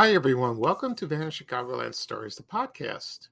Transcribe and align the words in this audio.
Hi, 0.00 0.14
everyone. 0.14 0.56
Welcome 0.56 0.94
to 0.94 1.06
Vanished 1.06 1.46
Chicagoland 1.46 1.94
Stories, 1.94 2.34
the 2.34 2.42
podcast. 2.42 3.28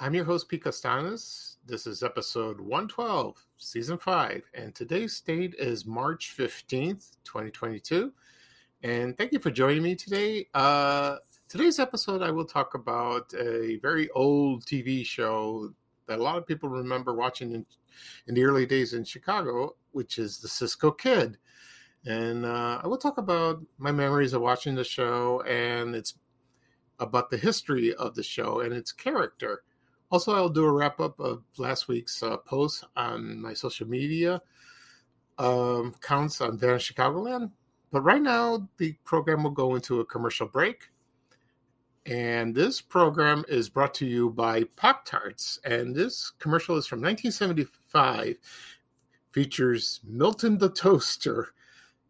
I'm 0.00 0.14
your 0.14 0.24
host, 0.24 0.48
Pete 0.48 0.64
Costanas. 0.64 1.58
This 1.64 1.86
is 1.86 2.02
episode 2.02 2.60
112, 2.60 3.46
season 3.56 3.96
5, 3.96 4.50
and 4.52 4.74
today's 4.74 5.20
date 5.20 5.54
is 5.60 5.86
March 5.86 6.34
15th, 6.36 7.12
2022. 7.22 8.12
And 8.82 9.16
thank 9.16 9.30
you 9.30 9.38
for 9.38 9.52
joining 9.52 9.84
me 9.84 9.94
today. 9.94 10.48
Uh, 10.54 11.18
today's 11.48 11.78
episode, 11.78 12.20
I 12.20 12.32
will 12.32 12.46
talk 12.46 12.74
about 12.74 13.32
a 13.34 13.76
very 13.76 14.10
old 14.10 14.64
TV 14.64 15.06
show 15.06 15.72
that 16.06 16.18
a 16.18 16.22
lot 16.24 16.36
of 16.36 16.48
people 16.48 16.68
remember 16.68 17.14
watching 17.14 17.52
in, 17.52 17.64
in 18.26 18.34
the 18.34 18.42
early 18.42 18.66
days 18.66 18.92
in 18.92 19.04
Chicago, 19.04 19.76
which 19.92 20.18
is 20.18 20.38
The 20.38 20.48
Cisco 20.48 20.90
Kid 20.90 21.38
and 22.06 22.46
uh, 22.46 22.80
I 22.82 22.86
will 22.86 22.96
talk 22.96 23.18
about 23.18 23.60
my 23.78 23.92
memories 23.92 24.32
of 24.32 24.42
watching 24.42 24.74
the 24.74 24.84
show 24.84 25.42
and 25.42 25.94
it's 25.94 26.14
about 26.98 27.30
the 27.30 27.36
history 27.36 27.94
of 27.94 28.14
the 28.14 28.22
show 28.22 28.60
and 28.60 28.72
its 28.72 28.92
character. 28.92 29.62
Also, 30.10 30.34
I'll 30.34 30.48
do 30.48 30.64
a 30.64 30.72
wrap 30.72 31.00
up 31.00 31.18
of 31.20 31.42
last 31.56 31.88
week's 31.88 32.22
uh, 32.22 32.36
post 32.38 32.84
on 32.96 33.40
my 33.40 33.54
social 33.54 33.86
media 33.86 34.40
um, 35.38 35.94
counts 36.00 36.40
on 36.40 36.58
Vanished 36.58 36.94
Chicagoland. 36.94 37.50
But 37.92 38.02
right 38.02 38.22
now, 38.22 38.68
the 38.78 38.94
program 39.04 39.42
will 39.42 39.50
go 39.50 39.74
into 39.74 40.00
a 40.00 40.04
commercial 40.04 40.46
break. 40.46 40.90
And 42.06 42.54
this 42.54 42.80
program 42.80 43.44
is 43.48 43.68
brought 43.68 43.94
to 43.94 44.06
you 44.06 44.30
by 44.30 44.64
Pop 44.76 45.04
Tarts. 45.04 45.58
And 45.64 45.94
this 45.94 46.32
commercial 46.38 46.76
is 46.76 46.86
from 46.86 47.00
1975, 47.00 48.36
features 49.32 50.00
Milton 50.04 50.58
the 50.58 50.70
Toaster 50.70 51.52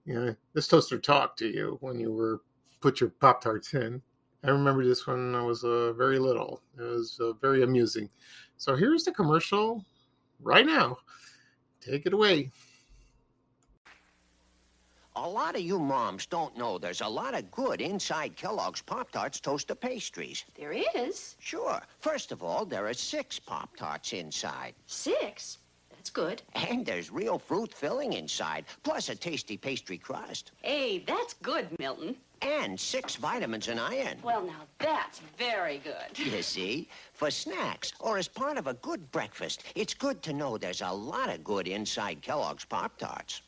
you 0.04 0.14
know, 0.14 0.36
this 0.54 0.68
toaster 0.68 0.98
talked 0.98 1.38
to 1.40 1.46
you 1.46 1.78
when 1.80 1.98
you 1.98 2.12
were 2.12 2.40
put 2.80 3.00
your 3.00 3.10
Pop 3.10 3.42
Tarts 3.42 3.74
in. 3.74 4.00
I 4.42 4.50
remember 4.50 4.84
this 4.84 5.06
when 5.06 5.34
I 5.34 5.42
was 5.42 5.64
uh, 5.64 5.92
very 5.92 6.18
little. 6.18 6.62
It 6.78 6.82
was 6.82 7.18
uh, 7.20 7.32
very 7.34 7.62
amusing. 7.62 8.08
So 8.56 8.74
here's 8.74 9.04
the 9.04 9.12
commercial 9.12 9.84
right 10.40 10.64
now. 10.64 10.98
Take 11.80 12.06
it 12.06 12.14
away. 12.14 12.50
A 15.16 15.28
lot 15.28 15.54
of 15.54 15.60
you 15.60 15.78
moms 15.78 16.24
don't 16.24 16.56
know 16.56 16.78
there's 16.78 17.02
a 17.02 17.08
lot 17.08 17.34
of 17.34 17.50
good 17.50 17.82
inside 17.82 18.36
Kellogg's 18.36 18.80
Pop 18.80 19.10
Tarts 19.10 19.40
toaster 19.40 19.74
pastries. 19.74 20.44
There 20.56 20.72
is? 20.72 21.36
Sure. 21.40 21.80
First 21.98 22.32
of 22.32 22.42
all, 22.42 22.64
there 22.64 22.86
are 22.86 22.94
six 22.94 23.38
Pop 23.38 23.76
Tarts 23.76 24.14
inside. 24.14 24.74
Six? 24.86 25.58
That's 26.10 26.26
good. 26.26 26.42
And 26.70 26.84
there's 26.84 27.12
real 27.12 27.38
fruit 27.38 27.72
filling 27.72 28.14
inside, 28.14 28.64
plus 28.82 29.08
a 29.10 29.14
tasty 29.14 29.56
pastry 29.56 29.96
crust. 29.96 30.50
Hey, 30.62 31.04
that's 31.06 31.34
good, 31.34 31.68
Milton. 31.78 32.16
And 32.42 32.80
six 32.80 33.14
vitamins 33.14 33.68
and 33.68 33.78
iron. 33.78 34.16
Well, 34.22 34.44
now 34.44 34.62
that's 34.78 35.20
very 35.38 35.80
good. 35.84 36.18
You 36.18 36.42
see, 36.42 36.88
for 37.12 37.30
snacks 37.30 37.92
or 38.00 38.18
as 38.18 38.26
part 38.26 38.58
of 38.58 38.66
a 38.66 38.74
good 38.74 39.12
breakfast, 39.12 39.62
it's 39.76 39.94
good 39.94 40.20
to 40.22 40.32
know 40.32 40.58
there's 40.58 40.80
a 40.80 40.90
lot 40.90 41.28
of 41.28 41.44
good 41.44 41.68
inside 41.68 42.22
Kellogg's 42.22 42.64
Pop 42.64 42.98
Tarts. 42.98 43.42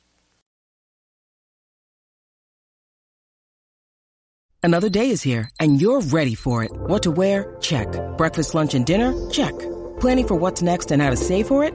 Another 4.63 4.89
day 4.89 5.11
is 5.11 5.23
here, 5.23 5.51
and 5.59 5.81
you're 5.81 6.03
ready 6.03 6.37
for 6.37 6.63
it. 6.63 6.71
What 6.73 7.03
to 7.03 7.11
wear? 7.11 7.57
Check. 7.61 7.89
Breakfast, 8.17 8.55
lunch, 8.55 8.75
and 8.75 8.87
dinner? 8.87 9.13
Check. 9.31 9.59
Planning 9.99 10.29
for 10.29 10.35
what's 10.37 10.63
next 10.63 10.93
and 10.93 11.03
how 11.03 11.11
to 11.11 11.17
save 11.17 11.49
for 11.49 11.65
it? 11.65 11.75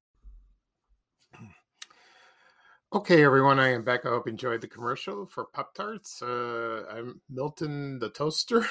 Okay, 2.93 3.23
everyone, 3.23 3.57
I 3.57 3.69
am 3.69 3.85
back. 3.85 4.05
I 4.05 4.09
hope 4.09 4.25
you 4.25 4.31
enjoyed 4.31 4.59
the 4.59 4.67
commercial 4.67 5.25
for 5.25 5.45
Pop 5.45 5.73
Tarts. 5.73 6.21
Uh, 6.21 6.83
I'm 6.91 7.21
Milton 7.29 7.99
the 7.99 8.09
Toaster. 8.09 8.65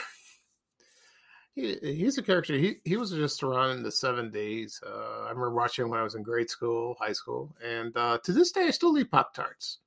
he, 1.55 1.77
he's 1.81 2.19
a 2.19 2.23
character. 2.23 2.53
He 2.53 2.75
he 2.85 2.99
was 2.99 3.13
just 3.13 3.43
around 3.43 3.79
in 3.79 3.83
the 3.83 3.91
seven 3.91 4.31
days. 4.31 4.79
Uh, 4.87 5.23
I 5.23 5.31
remember 5.31 5.55
watching 5.55 5.89
when 5.89 5.99
I 5.99 6.03
was 6.03 6.17
in 6.17 6.23
grade 6.23 6.51
school, 6.51 6.97
high 7.01 7.15
school, 7.15 7.57
and 7.67 7.97
uh, 7.97 8.19
to 8.25 8.33
this 8.35 8.53
day, 8.53 8.67
I 8.67 8.73
still 8.73 8.99
eat 8.99 9.11
Pop 9.11 9.33
Tarts. 9.33 9.79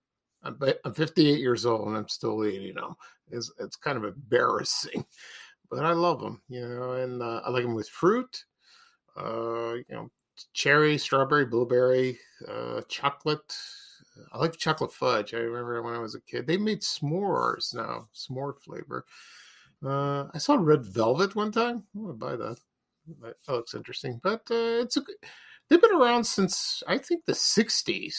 I'm, 0.41 0.57
I'm 0.83 0.95
58 0.95 1.39
years 1.39 1.67
old 1.67 1.87
and 1.89 1.95
I'm 1.95 2.09
still 2.09 2.43
eating 2.43 2.73
them. 2.73 2.95
It's 3.29 3.51
it's 3.59 3.75
kind 3.75 3.99
of 3.99 4.03
embarrassing, 4.03 5.05
but 5.69 5.85
I 5.85 5.91
love 5.91 6.19
them. 6.19 6.41
You 6.49 6.67
know, 6.67 6.93
and 6.93 7.21
uh, 7.21 7.41
I 7.45 7.51
like 7.51 7.65
them 7.65 7.75
with 7.75 7.87
fruit. 7.87 8.45
Uh, 9.15 9.73
you 9.75 9.85
know, 9.91 10.09
cherry, 10.53 10.97
strawberry, 10.97 11.45
blueberry, 11.45 12.17
uh, 12.47 12.81
chocolate 12.87 13.53
I 14.31 14.37
like 14.37 14.57
chocolate 14.57 14.93
fudge. 14.93 15.33
I 15.33 15.37
remember 15.37 15.81
when 15.81 15.95
I 15.95 15.99
was 15.99 16.15
a 16.15 16.21
kid. 16.21 16.47
They 16.47 16.57
made 16.57 16.81
s'mores 16.81 17.73
now, 17.73 18.07
s'more 18.13 18.57
flavor. 18.57 19.05
Uh, 19.85 20.25
I 20.33 20.37
saw 20.37 20.55
red 20.55 20.85
velvet 20.85 21.35
one 21.35 21.51
time. 21.51 21.83
I 21.95 21.99
want 21.99 22.19
to 22.19 22.25
buy 22.25 22.35
that. 22.35 22.57
That 23.21 23.35
looks 23.47 23.73
interesting. 23.73 24.19
But 24.23 24.41
uh, 24.49 24.81
it's 24.83 24.97
a. 24.97 25.01
They've 25.69 25.81
been 25.81 25.95
around 25.95 26.23
since 26.25 26.83
I 26.87 26.97
think 26.97 27.25
the 27.25 27.33
'60s. 27.33 28.13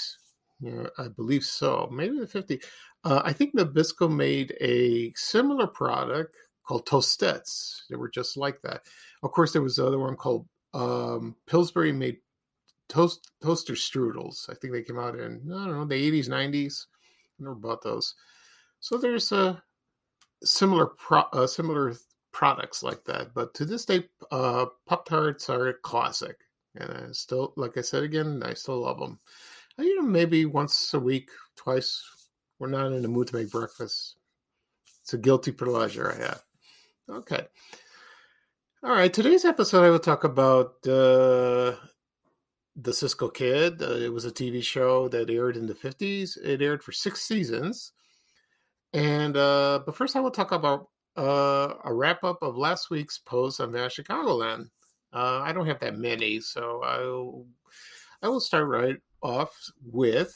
Yeah, 0.60 0.86
I 0.98 1.08
believe 1.08 1.44
so. 1.44 1.88
Maybe 1.92 2.18
the 2.18 2.26
'50s. 2.26 2.62
Uh, 3.04 3.22
I 3.24 3.32
think 3.32 3.54
Nabisco 3.54 4.10
made 4.10 4.56
a 4.60 5.12
similar 5.14 5.66
product 5.66 6.36
called 6.66 6.86
Toastettes. 6.86 7.82
They 7.90 7.96
were 7.96 8.08
just 8.08 8.36
like 8.36 8.60
that. 8.62 8.82
Of 9.22 9.32
course, 9.32 9.52
there 9.52 9.62
was 9.62 9.76
the 9.76 9.86
other 9.86 9.98
one 9.98 10.16
called 10.16 10.46
um, 10.72 11.36
Pillsbury 11.46 11.92
made 11.92 12.18
toast 12.88 13.30
toaster 13.42 13.74
strudels. 13.74 14.48
I 14.50 14.54
think 14.54 14.72
they 14.72 14.82
came 14.82 14.98
out 14.98 15.18
in 15.18 15.42
I 15.52 15.66
don't 15.66 15.72
know 15.72 15.84
the 15.84 15.94
eighties, 15.94 16.28
nineties. 16.28 16.86
Never 17.38 17.54
bought 17.54 17.82
those. 17.82 18.14
So 18.80 18.96
there's 18.96 19.32
a 19.32 19.36
uh, 19.36 19.56
similar 20.42 20.86
pro, 20.86 21.22
uh, 21.32 21.46
similar 21.46 21.94
products 22.32 22.82
like 22.82 23.04
that. 23.04 23.34
But 23.34 23.54
to 23.54 23.64
this 23.64 23.84
day, 23.84 24.04
uh, 24.30 24.66
Pop 24.86 25.06
Tarts 25.06 25.48
are 25.48 25.68
a 25.68 25.74
classic, 25.74 26.36
and 26.76 26.90
I 26.90 27.12
still, 27.12 27.54
like 27.56 27.76
I 27.78 27.80
said 27.80 28.02
again, 28.02 28.42
I 28.44 28.54
still 28.54 28.80
love 28.80 28.98
them. 28.98 29.18
I 29.78 29.82
eat 29.82 29.96
them 29.96 30.12
maybe 30.12 30.44
once 30.44 30.94
a 30.94 31.00
week, 31.00 31.30
twice. 31.56 32.02
We're 32.58 32.68
not 32.68 32.92
in 32.92 33.02
the 33.02 33.08
mood 33.08 33.28
to 33.28 33.36
make 33.36 33.50
breakfast. 33.50 34.16
It's 35.02 35.14
a 35.14 35.18
guilty 35.18 35.50
pleasure 35.52 36.12
I 36.12 36.22
have. 36.22 36.42
Okay. 37.10 37.46
All 38.82 38.92
right. 38.92 39.12
Today's 39.12 39.44
episode, 39.44 39.84
I 39.84 39.90
will 39.90 39.98
talk 39.98 40.24
about 40.24 40.86
uh, 40.86 41.74
the 42.76 42.92
Cisco 42.92 43.28
Kid. 43.28 43.82
Uh, 43.82 43.92
it 43.96 44.12
was 44.12 44.24
a 44.24 44.32
TV 44.32 44.62
show 44.62 45.08
that 45.08 45.30
aired 45.30 45.56
in 45.56 45.66
the 45.66 45.74
50s. 45.74 46.36
It 46.42 46.62
aired 46.62 46.82
for 46.82 46.92
six 46.92 47.22
seasons. 47.22 47.92
And 48.92 49.36
uh, 49.36 49.80
but 49.84 49.96
first, 49.96 50.16
I 50.16 50.20
will 50.20 50.30
talk 50.30 50.52
about 50.52 50.88
uh, 51.16 51.74
a 51.84 51.92
wrap 51.92 52.22
up 52.24 52.42
of 52.42 52.56
last 52.56 52.90
week's 52.90 53.18
post 53.18 53.60
on 53.60 53.72
Vanished 53.72 53.98
Chicagoland. 53.98 54.68
Uh, 55.12 55.40
I 55.42 55.52
don't 55.52 55.66
have 55.66 55.80
that 55.80 55.96
many, 55.96 56.40
so 56.40 56.82
I'll 56.82 57.46
I 58.22 58.28
will 58.28 58.40
start 58.40 58.68
right 58.68 58.96
off 59.22 59.52
with. 59.84 60.32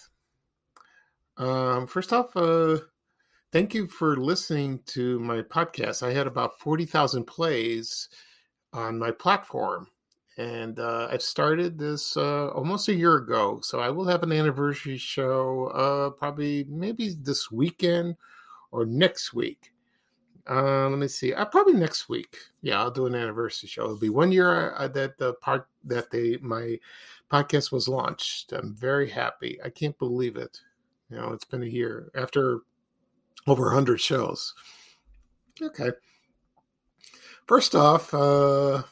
Um, 1.37 1.87
first 1.87 2.13
off, 2.13 2.37
uh, 2.37 2.79
thank 3.53 3.75
you 3.75 3.87
for 3.87 4.17
listening 4.17 4.81
to 4.87 5.21
my 5.21 5.43
podcast. 5.43 6.03
I 6.03 6.13
had 6.13 6.27
about 6.27 6.59
forty 6.59 6.85
thousand 6.85 7.25
plays 7.27 8.09
on 8.73 8.99
my 8.99 9.13
platform 9.13 9.89
and 10.39 10.79
uh, 10.79 11.09
I 11.11 11.19
started 11.19 11.77
this 11.77 12.17
uh, 12.17 12.49
almost 12.51 12.89
a 12.89 12.95
year 12.95 13.17
ago. 13.17 13.59
So 13.63 13.81
I 13.81 13.91
will 13.91 14.07
have 14.07 14.23
an 14.23 14.31
anniversary 14.31 14.97
show 14.97 15.67
uh, 15.75 16.11
probably 16.11 16.65
maybe 16.69 17.17
this 17.21 17.51
weekend 17.51 18.17
or 18.71 18.87
next 18.87 19.35
week. 19.35 19.73
Uh, 20.49 20.89
let 20.89 20.99
me 20.99 21.09
see. 21.09 21.35
Uh, 21.35 21.45
probably 21.45 21.75
next 21.75 22.09
week. 22.09 22.37
Yeah, 22.63 22.81
I'll 22.81 22.91
do 22.91 23.07
an 23.07 23.17
anniversary 23.17 23.69
show. 23.69 23.85
It'll 23.85 23.99
be 23.99 24.11
one 24.11 24.31
year 24.31 24.73
uh, 24.77 24.89
that 24.89 25.19
the 25.19 25.35
part 25.35 25.69
that 25.85 26.11
they 26.11 26.39
my 26.41 26.79
podcast 27.31 27.73
was 27.73 27.89
launched. 27.89 28.53
I'm 28.53 28.75
very 28.75 29.11
happy. 29.11 29.59
I 29.63 29.71
can't 29.71 29.99
believe 29.99 30.37
it. 30.37 30.61
You 31.11 31.17
know, 31.17 31.33
it's 31.33 31.45
been 31.45 31.65
a 31.65 31.67
year 31.67 32.11
after 32.15 32.61
over 33.47 33.73
hundred 33.73 34.01
shows. 34.01 34.55
Okay. 35.61 35.91
First 37.47 37.75
off, 37.75 38.15
uh, 38.15 38.85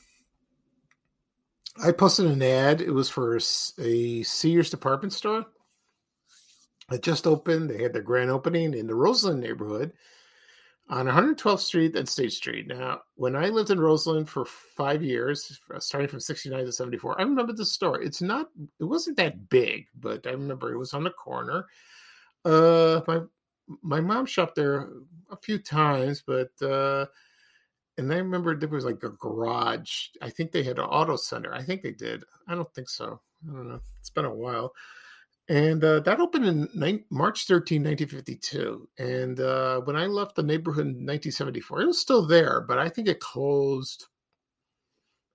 I 1.83 1.93
posted 1.93 2.27
an 2.27 2.43
ad. 2.43 2.81
It 2.81 2.91
was 2.91 3.09
for 3.09 3.37
a 3.37 4.23
Sears 4.23 4.71
department 4.71 5.13
store. 5.13 5.47
It 6.91 7.03
just 7.03 7.27
opened. 7.27 7.71
They 7.71 7.83
had 7.83 7.93
their 7.93 8.03
grand 8.03 8.31
opening 8.31 8.75
in 8.75 8.87
the 8.87 8.95
Roseland 8.95 9.41
neighborhood. 9.41 9.93
on 10.89 11.07
112th 11.07 11.61
Street 11.61 11.97
and 11.97 12.09
State 12.09 12.33
Street. 12.33 12.69
Now, 12.69 13.01
when 13.17 13.35
I 13.35 13.49
lived 13.49 13.71
in 13.71 13.81
Roseland 13.81 14.29
for 14.29 14.45
five 14.45 15.03
years, 15.03 15.59
starting 15.81 16.09
from 16.09 16.21
69 16.21 16.65
to 16.65 16.73
74, 16.73 17.21
I 17.21 17.25
remember 17.25 17.53
the 17.53 17.67
store. 17.67 18.01
It's 18.01 18.23
not, 18.23 18.49
it 18.79 18.85
wasn't 18.85 19.17
that 19.17 19.49
big, 19.49 19.87
but 19.99 20.27
I 20.27 20.31
remember 20.31 20.73
it 20.73 20.79
was 20.79 20.95
on 20.95 21.03
the 21.05 21.11
corner. 21.11 21.67
Uh, 22.45 23.01
my 23.09 23.21
my 23.83 24.01
mom 24.01 24.27
shopped 24.27 24.55
there 24.55 24.89
a 25.33 25.37
few 25.37 25.59
times, 25.59 26.23
but 26.25 26.51
uh, 26.63 27.07
and 27.99 28.13
I 28.13 28.19
remember 28.19 28.55
there 28.57 28.69
was 28.69 28.85
like 28.85 29.03
a 29.03 29.11
garage. 29.11 30.09
I 30.21 30.31
think 30.31 30.53
they 30.53 30.63
had 30.63 30.79
an 30.79 30.85
auto 30.85 31.17
center. 31.17 31.53
I 31.55 31.63
think 31.63 31.83
they 31.83 31.93
did. 31.93 32.25
I 32.49 32.55
don't 32.55 32.73
think 32.75 32.89
so. 32.89 33.21
I 33.49 33.53
don't 33.53 33.69
know. 33.69 33.81
It's 34.01 34.11
been 34.11 34.25
a 34.25 34.35
while. 34.35 34.73
And 35.49 35.83
uh, 35.85 36.01
that 36.01 36.21
opened 36.21 36.45
in 36.47 36.69
ni- 36.75 37.05
March 37.11 37.47
13, 37.47 37.83
1952. 37.83 38.89
And 38.99 39.39
uh, 39.39 39.81
when 39.83 39.95
I 39.95 40.07
left 40.07 40.35
the 40.35 40.43
neighborhood 40.43 40.87
in 40.87 41.07
1974, 41.07 41.83
it 41.83 41.87
was 41.87 42.01
still 42.01 42.27
there, 42.27 42.61
but 42.61 42.79
I 42.79 42.89
think 42.89 43.07
it 43.07 43.21
closed 43.21 44.07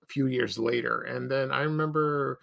a 0.02 0.06
few 0.06 0.26
years 0.26 0.58
later. 0.58 1.00
And 1.02 1.30
then 1.30 1.50
I 1.50 1.62
remember 1.62 2.40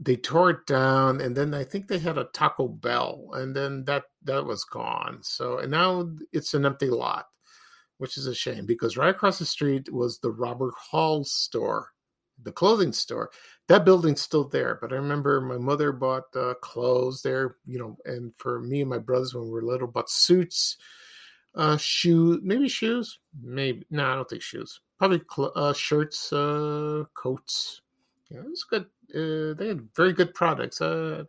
they 0.00 0.16
tore 0.16 0.50
it 0.50 0.66
down, 0.66 1.20
and 1.20 1.36
then 1.36 1.52
I 1.52 1.62
think 1.62 1.86
they 1.86 1.98
had 1.98 2.16
a 2.16 2.24
Taco 2.24 2.68
Bell, 2.68 3.28
and 3.34 3.54
then 3.54 3.84
that 3.84 4.04
that 4.24 4.46
was 4.46 4.64
gone. 4.64 5.18
So 5.22 5.58
and 5.58 5.70
now 5.70 6.10
it's 6.32 6.54
an 6.54 6.64
empty 6.64 6.88
lot, 6.88 7.26
which 8.00 8.16
is 8.16 8.26
a 8.26 8.34
shame 8.34 8.64
because 8.64 8.96
right 8.96 9.10
across 9.14 9.38
the 9.38 9.44
street 9.44 9.92
was 9.92 10.18
the 10.18 10.30
Robert 10.30 10.72
Hall 10.90 11.22
store, 11.22 11.90
the 12.42 12.50
clothing 12.50 12.94
store. 12.94 13.30
That 13.68 13.84
building's 13.84 14.20
still 14.20 14.48
there 14.48 14.78
but 14.80 14.92
i 14.92 14.96
remember 14.96 15.40
my 15.40 15.56
mother 15.56 15.92
bought 15.92 16.34
uh, 16.34 16.54
clothes 16.54 17.22
there 17.22 17.56
you 17.66 17.78
know 17.78 17.96
and 18.04 18.34
for 18.36 18.58
me 18.60 18.80
and 18.80 18.90
my 18.90 18.98
brothers 18.98 19.32
when 19.32 19.44
we 19.44 19.50
were 19.50 19.62
little 19.62 19.86
bought 19.86 20.10
suits 20.10 20.76
uh 21.54 21.76
shoes 21.76 22.40
maybe 22.42 22.68
shoes 22.68 23.20
maybe 23.40 23.86
no 23.90 24.10
i 24.10 24.16
don't 24.16 24.28
think 24.28 24.42
shoes 24.42 24.80
probably 24.98 25.20
cl- 25.32 25.52
uh, 25.54 25.72
shirts 25.72 26.32
uh 26.32 27.04
coats. 27.14 27.80
Yeah 28.28 28.40
it 28.40 28.50
was 28.50 28.64
good 28.64 28.86
uh, 29.14 29.54
they 29.54 29.68
had 29.68 29.88
very 29.96 30.12
good 30.12 30.34
products. 30.34 30.80
Uh 30.80 31.24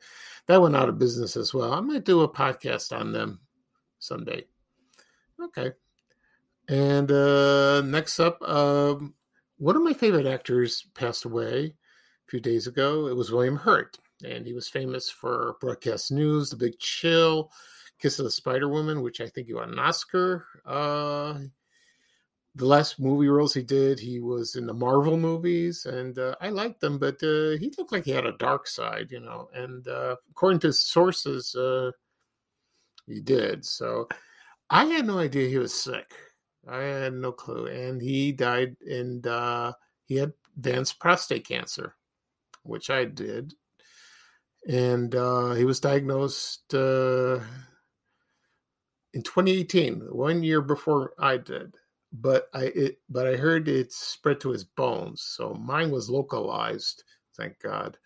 that 0.48 0.62
went 0.62 0.76
out 0.76 0.90
of 0.90 0.98
business 0.98 1.38
as 1.38 1.54
well. 1.54 1.74
I 1.74 1.80
might 1.80 2.06
do 2.06 2.22
a 2.22 2.30
podcast 2.30 2.96
on 2.96 3.12
them 3.12 3.40
someday. 4.00 4.46
Okay 5.44 5.74
and 6.72 7.12
uh 7.12 7.82
next 7.82 8.20
up 8.20 8.42
um 8.44 9.14
one 9.58 9.76
of 9.76 9.84
my 9.84 9.94
favorite 9.94 10.26
actors 10.26 10.88
passed 10.96 11.26
away 11.26 11.66
a 11.66 12.32
few 12.32 12.40
days 12.40 12.66
ago. 12.66 13.08
It 13.08 13.16
was 13.16 13.32
William 13.32 13.58
Hurt, 13.58 14.00
and 14.26 14.44
he 14.44 14.54
was 14.54 14.68
famous 14.68 15.08
for 15.08 15.58
broadcast 15.62 16.12
news, 16.12 16.50
The 16.50 16.56
Big 16.56 16.80
Chill, 16.80 17.52
Kiss 18.00 18.18
of 18.18 18.26
the 18.26 18.32
Spider 18.32 18.68
Woman, 18.68 19.04
which 19.04 19.22
I 19.22 19.28
think 19.28 19.46
he 19.46 19.54
won 19.54 19.72
an 19.72 19.78
Oscar. 19.78 20.48
Uh, 20.66 21.42
the 22.56 22.66
last 22.66 23.00
movie 23.00 23.28
roles 23.28 23.54
he 23.54 23.62
did, 23.62 24.00
he 24.00 24.20
was 24.20 24.56
in 24.56 24.66
the 24.66 24.74
Marvel 24.74 25.16
movies, 25.16 25.86
and 25.86 26.18
uh, 26.18 26.36
I 26.42 26.50
liked 26.50 26.82
them, 26.82 26.98
but 26.98 27.22
uh, 27.22 27.58
he 27.60 27.72
looked 27.78 27.92
like 27.92 28.06
he 28.06 28.12
had 28.12 28.26
a 28.26 28.38
dark 28.38 28.66
side, 28.66 29.12
you 29.12 29.20
know. 29.20 29.48
And 29.54 29.88
uh, 29.88 30.16
according 30.32 30.62
to 30.62 30.74
sources, 30.74 31.54
uh, 31.54 31.92
he 33.06 33.22
did. 33.22 33.64
So 33.64 34.08
I 34.72 34.86
had 34.86 35.06
no 35.06 35.20
idea 35.20 35.48
he 35.50 35.60
was 35.60 35.74
sick. 35.74 36.12
I 36.68 36.82
had 36.82 37.14
no 37.14 37.32
clue, 37.32 37.68
and 37.68 38.02
he 38.02 38.32
died, 38.32 38.76
and 38.88 39.26
uh, 39.26 39.74
he 40.06 40.16
had 40.16 40.34
advanced 40.56 41.00
prostate 41.00 41.48
cancer 41.48 41.96
which 42.64 42.90
I 42.90 43.06
did. 43.06 43.54
And 44.68 45.16
uh, 45.16 45.54
he 45.54 45.66
was 45.66 45.80
diagnosed 45.80 46.74
uh, 46.74 47.40
in 49.14 49.24
2018, 49.24 50.02
one 50.12 50.44
year 50.44 50.62
before 50.62 51.14
I 51.18 51.38
did. 51.38 51.76
But 52.14 52.50
I 52.54 52.64
it, 52.76 52.98
but 53.10 53.26
I 53.26 53.38
heard 53.38 53.70
it 53.70 53.94
spread 53.94 54.42
to 54.42 54.50
his 54.50 54.66
bones, 54.66 55.22
so 55.22 55.54
mine 55.54 55.92
was 55.92 56.10
localized. 56.10 57.06
Thank 57.38 57.58
God. 57.60 57.98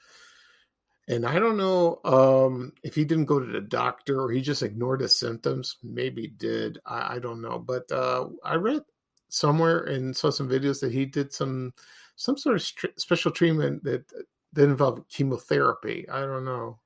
And 1.07 1.25
I 1.25 1.37
don't 1.37 1.57
know 1.57 1.99
um, 2.03 2.73
if 2.83 2.95
he 2.95 3.05
didn't 3.05 3.25
go 3.25 3.39
to 3.39 3.45
the 3.45 3.61
doctor 3.61 4.21
or 4.21 4.31
he 4.31 4.41
just 4.41 4.63
ignored 4.63 5.01
his 5.01 5.19
symptoms. 5.19 5.77
Maybe 5.83 6.27
did. 6.27 6.79
I, 6.85 7.15
I 7.15 7.19
don't 7.19 7.41
know. 7.41 7.59
But 7.59 7.91
uh, 7.91 8.27
I 8.43 8.55
read 8.55 8.81
somewhere 9.29 9.83
and 9.83 10.15
saw 10.15 10.31
some 10.31 10.49
videos 10.49 10.79
that 10.81 10.91
he 10.91 11.05
did 11.05 11.31
some 11.31 11.73
some 12.15 12.37
sort 12.37 12.55
of 12.55 12.65
tr- 12.65 12.87
special 12.97 13.31
treatment 13.31 13.83
that 13.83 14.03
that 14.53 14.63
involved 14.63 15.07
chemotherapy. 15.09 16.07
I 16.09 16.21
don't 16.21 16.45
know. 16.45 16.79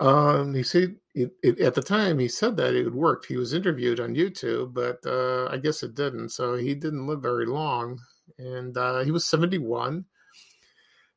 Um, 0.00 0.52
he 0.54 0.62
said 0.62 0.96
it, 1.14 1.30
it, 1.42 1.60
at 1.60 1.74
the 1.74 1.82
time 1.82 2.18
he 2.18 2.28
said 2.28 2.56
that 2.56 2.74
it 2.74 2.92
worked. 2.92 3.26
He 3.26 3.36
was 3.36 3.54
interviewed 3.54 4.00
on 4.00 4.14
YouTube, 4.16 4.74
but 4.74 4.98
uh, 5.06 5.46
I 5.50 5.56
guess 5.58 5.82
it 5.82 5.94
didn't. 5.94 6.30
So 6.30 6.56
he 6.56 6.74
didn't 6.74 7.06
live 7.06 7.22
very 7.22 7.46
long, 7.46 8.00
and 8.38 8.76
uh, 8.76 9.00
he 9.00 9.12
was 9.12 9.26
seventy 9.26 9.58
one. 9.58 10.04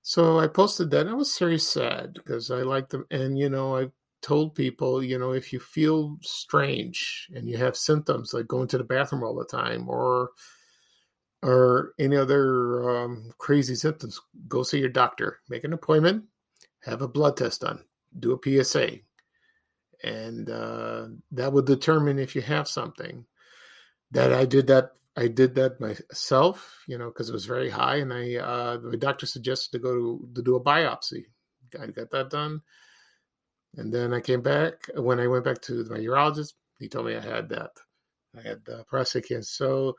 So 0.08 0.40
I 0.40 0.48
posted 0.48 0.90
that. 0.92 1.10
I 1.10 1.14
was 1.14 1.38
very 1.38 1.60
sad 1.60 2.14
because 2.14 2.50
I 2.50 2.62
liked 2.62 2.92
them, 2.92 3.06
and 3.12 3.38
you 3.38 3.50
know 3.50 3.76
I 3.76 3.92
told 4.22 4.56
people, 4.56 5.04
you 5.04 5.20
know, 5.20 5.34
if 5.34 5.52
you 5.52 5.60
feel 5.60 6.18
strange 6.22 7.28
and 7.36 7.46
you 7.46 7.58
have 7.58 7.76
symptoms 7.76 8.34
like 8.34 8.48
going 8.48 8.70
to 8.70 8.78
the 8.78 8.86
bathroom 8.86 9.22
all 9.22 9.36
the 9.36 9.44
time 9.44 9.90
or 9.90 10.30
or 11.44 11.92
any 12.00 12.16
other 12.16 12.90
um, 12.90 13.34
crazy 13.38 13.76
symptoms, 13.76 14.22
go 14.48 14.64
see 14.64 14.80
your 14.80 14.88
doctor. 14.88 15.40
Make 15.50 15.66
an 15.66 15.74
appointment, 15.74 16.24
have 16.84 17.02
a 17.02 17.08
blood 17.10 17.36
test 17.36 17.60
done, 17.60 17.84
do 18.18 18.32
a 18.32 18.64
PSA, 18.64 19.00
and 20.06 20.50
uh, 20.50 21.08
that 21.34 21.52
would 21.52 21.66
determine 21.66 22.18
if 22.18 22.34
you 22.34 22.42
have 22.44 22.70
something. 22.70 23.26
That 24.12 24.32
I 24.32 24.46
did 24.46 24.68
that. 24.68 24.92
I 25.18 25.28
did 25.28 25.56
that 25.56 25.80
myself, 25.82 26.84
you 26.88 26.98
know, 26.98 27.08
because 27.08 27.30
it 27.30 27.34
was 27.34 27.46
very 27.46 27.70
high, 27.70 27.98
and 27.98 28.14
I 28.14 28.36
uh, 28.36 28.78
the 28.78 28.98
doctor 28.98 29.26
suggested 29.26 29.72
to 29.72 29.80
go 29.80 29.94
to, 29.94 30.30
to 30.36 30.42
do 30.44 30.56
a 30.56 30.64
biopsy. 30.64 31.26
I 31.82 31.88
got 31.88 32.12
that 32.12 32.30
done, 32.30 32.62
and 33.76 33.94
then 33.94 34.14
I 34.14 34.22
came 34.22 34.42
back. 34.42 34.90
When 34.96 35.20
I 35.20 35.28
went 35.28 35.44
back 35.44 35.62
to 35.64 35.84
my 35.90 35.98
urologist, 35.98 36.54
he 36.80 36.88
told 36.88 37.08
me 37.08 37.16
I 37.16 37.22
had 37.22 37.50
that. 37.50 37.72
I 38.38 38.48
had 38.48 38.60
prostate 38.88 39.28
cancer. 39.28 39.44
So 39.44 39.96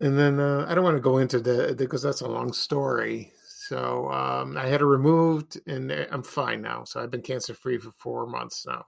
and 0.00 0.18
then 0.18 0.38
uh, 0.38 0.64
I 0.68 0.74
don't 0.74 0.84
want 0.84 0.96
to 0.96 1.02
go 1.02 1.18
into 1.18 1.40
the 1.40 1.74
because 1.76 2.02
that's 2.02 2.20
a 2.20 2.28
long 2.28 2.52
story. 2.52 3.32
So 3.44 4.10
um, 4.10 4.56
I 4.56 4.66
had 4.66 4.80
it 4.80 4.86
removed, 4.86 5.60
and 5.66 5.90
uh, 5.90 6.06
I'm 6.10 6.22
fine 6.22 6.62
now. 6.62 6.84
So 6.84 7.00
I've 7.00 7.10
been 7.10 7.22
cancer 7.22 7.54
free 7.54 7.78
for 7.78 7.90
four 7.92 8.26
months 8.26 8.64
now. 8.66 8.84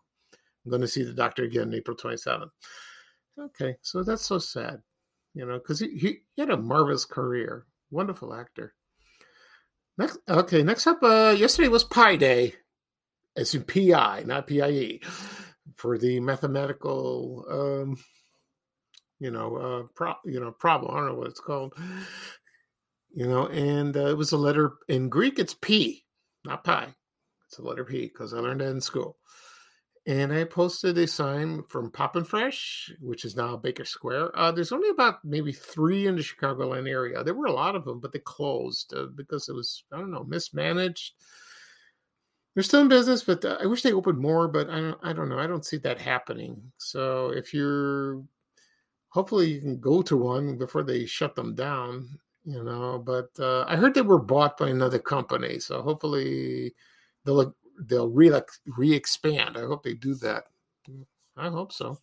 I'm 0.65 0.71
going 0.71 0.83
to 0.83 0.89
see 0.89 1.03
the 1.03 1.13
doctor 1.13 1.45
again 1.45 1.75
April 1.75 1.97
27th. 1.97 2.51
Okay, 3.39 3.77
so 3.81 4.03
that's 4.03 4.25
so 4.25 4.39
sad, 4.39 4.83
you 5.35 5.47
know, 5.47 5.59
because 5.59 5.81
he, 5.81 5.89
he, 5.97 6.19
he 6.35 6.43
had 6.43 6.51
a 6.51 6.57
marvelous 6.57 7.05
career, 7.05 7.67
wonderful 7.91 8.35
actor. 8.35 8.75
Next, 9.97 10.19
okay, 10.29 10.63
next 10.63 10.87
up, 10.87 11.03
uh, 11.03 11.35
yesterday 11.37 11.69
was 11.69 11.85
Pi 11.85 12.17
Day, 12.17 12.55
as 13.37 13.55
in 13.55 13.65
PI, 13.65 14.25
not 14.27 14.47
PIE, 14.47 15.01
for 15.77 15.99
the 15.99 16.21
mathematical 16.21 17.45
um, 17.51 17.97
you 19.21 19.31
know, 19.31 19.57
uh, 19.57 19.83
pro, 19.95 20.15
you 20.25 20.41
know, 20.41 20.51
problem. 20.51 20.93
I 20.95 21.01
don't 21.01 21.09
know 21.09 21.15
what 21.15 21.29
it's 21.29 21.41
called. 21.41 21.75
You 23.13 23.29
know, 23.29 23.47
and 23.49 23.97
uh, 23.97 24.07
it 24.07 24.17
was 24.17 24.33
a 24.33 24.39
letter 24.39 24.73
in 24.89 25.09
Greek. 25.09 25.39
It's 25.39 25.55
P, 25.55 26.05
not 26.45 26.65
pi. 26.65 26.89
It's 27.49 27.59
a 27.59 27.63
letter 27.63 27.85
P 27.85 28.03
because 28.03 28.33
I 28.33 28.39
learned 28.39 28.63
that 28.63 28.71
in 28.71 28.81
school. 28.81 29.19
And 30.07 30.33
I 30.33 30.45
posted 30.45 30.97
a 30.97 31.07
sign 31.07 31.63
from 31.69 31.91
Poppin' 31.91 32.25
Fresh, 32.25 32.91
which 33.01 33.25
is 33.25 33.37
now 33.37 33.57
Baker 33.57 33.85
Square. 33.85 34.37
Uh, 34.37 34.51
there's 34.51 34.73
only 34.73 34.89
about 34.89 35.25
maybe 35.25 35.53
three 35.53 36.07
in 36.07 36.17
the 36.17 36.23
Chicagoland 36.23 36.89
area. 36.89 37.23
There 37.23 37.35
were 37.35 37.47
a 37.47 37.53
lot 37.53 37.77
of 37.77 37.85
them, 37.85 38.01
but 38.01 38.13
they 38.13 38.19
closed 38.21 38.95
uh, 38.97 39.07
because 39.15 39.49
it 39.49 39.55
was 39.55 39.85
I 39.93 39.99
don't 39.99 40.11
know 40.11 40.25
mismanaged. 40.25 41.13
They're 42.55 42.65
still 42.65 42.81
in 42.81 42.89
business, 42.89 43.23
but 43.23 43.45
uh, 43.45 43.59
I 43.61 43.67
wish 43.67 43.83
they 43.83 43.93
opened 43.93 44.19
more. 44.19 44.49
But 44.49 44.71
I 44.71 44.81
don't 44.81 44.99
I 45.03 45.13
don't 45.13 45.29
know. 45.29 45.39
I 45.39 45.47
don't 45.47 45.67
see 45.67 45.77
that 45.79 46.01
happening. 46.01 46.73
So 46.79 47.29
if 47.29 47.53
you're 47.53 48.23
hopefully 49.11 49.53
you 49.53 49.61
can 49.61 49.79
go 49.79 50.03
to 50.03 50.17
one 50.17 50.57
before 50.57 50.83
they 50.83 51.05
shut 51.05 51.35
them 51.35 51.55
down 51.55 52.09
you 52.45 52.63
know 52.63 52.99
but 52.99 53.29
uh, 53.39 53.65
i 53.69 53.77
heard 53.77 53.93
they 53.93 54.01
were 54.03 54.19
bought 54.19 54.57
by 54.57 54.69
another 54.69 54.99
company 54.99 55.59
so 55.59 55.83
hopefully 55.83 56.75
they'll 57.25 57.55
they'll 57.87 58.09
re 58.09 58.33
re-expand. 58.77 59.57
I 59.57 59.61
hope 59.61 59.83
they 59.83 59.95
do 59.95 60.15
that. 60.17 60.45
I 61.37 61.49
hope 61.49 61.73
so. 61.73 61.99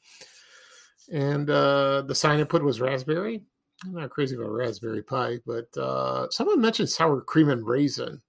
And 1.12 1.50
uh, 1.50 2.02
the 2.02 2.16
sign 2.16 2.40
input 2.40 2.64
was 2.64 2.82
raspberry. 2.82 3.44
I'm 3.86 3.94
not 3.94 4.10
crazy 4.10 4.36
about 4.36 4.50
raspberry 4.50 5.04
pie 5.04 5.38
but 5.46 5.76
uh, 5.78 6.28
someone 6.32 6.60
mentioned 6.62 6.90
sour 6.90 7.22
cream 7.22 7.50
and 7.50 7.66
raisin. 7.66 8.22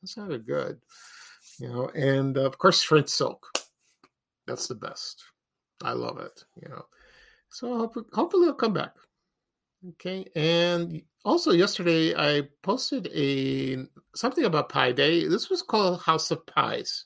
That 0.00 0.08
sounded 0.08 0.46
good 0.46 0.80
you 1.58 1.68
know 1.68 1.88
and 1.94 2.36
of 2.36 2.58
course 2.58 2.82
french 2.82 3.08
silk. 3.08 3.46
That's 4.46 4.66
the 4.66 4.74
best. 4.74 5.22
I 5.82 5.92
love 5.92 6.18
it 6.18 6.44
you 6.62 6.68
know. 6.68 6.86
So 7.50 7.92
hopefully 8.12 8.44
it'll 8.44 8.54
come 8.54 8.72
back. 8.72 8.94
Okay, 9.90 10.24
and 10.34 11.02
also 11.26 11.50
yesterday 11.50 12.14
I 12.14 12.48
posted 12.62 13.08
a 13.12 13.84
something 14.14 14.44
about 14.44 14.68
Pi 14.68 14.92
Day. 14.92 15.26
This 15.26 15.50
was 15.50 15.60
called 15.60 16.00
House 16.00 16.30
of 16.30 16.46
Pies. 16.46 17.04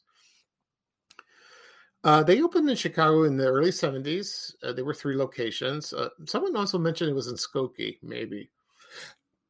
Uh, 2.04 2.22
they 2.22 2.40
opened 2.40 2.68
in 2.70 2.76
Chicago 2.76 3.24
in 3.24 3.36
the 3.36 3.46
early 3.46 3.70
70s. 3.70 4.54
Uh, 4.62 4.72
there 4.72 4.84
were 4.84 4.94
three 4.94 5.16
locations. 5.16 5.92
Uh, 5.92 6.08
someone 6.26 6.56
also 6.56 6.78
mentioned 6.78 7.10
it 7.10 7.14
was 7.14 7.28
in 7.28 7.34
Skokie, 7.34 7.98
maybe. 8.02 8.50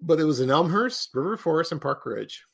But 0.00 0.18
it 0.18 0.24
was 0.24 0.40
in 0.40 0.50
Elmhurst, 0.50 1.14
River 1.14 1.36
Forest, 1.36 1.72
and 1.72 1.80
Park 1.80 2.06
Ridge. 2.06 2.44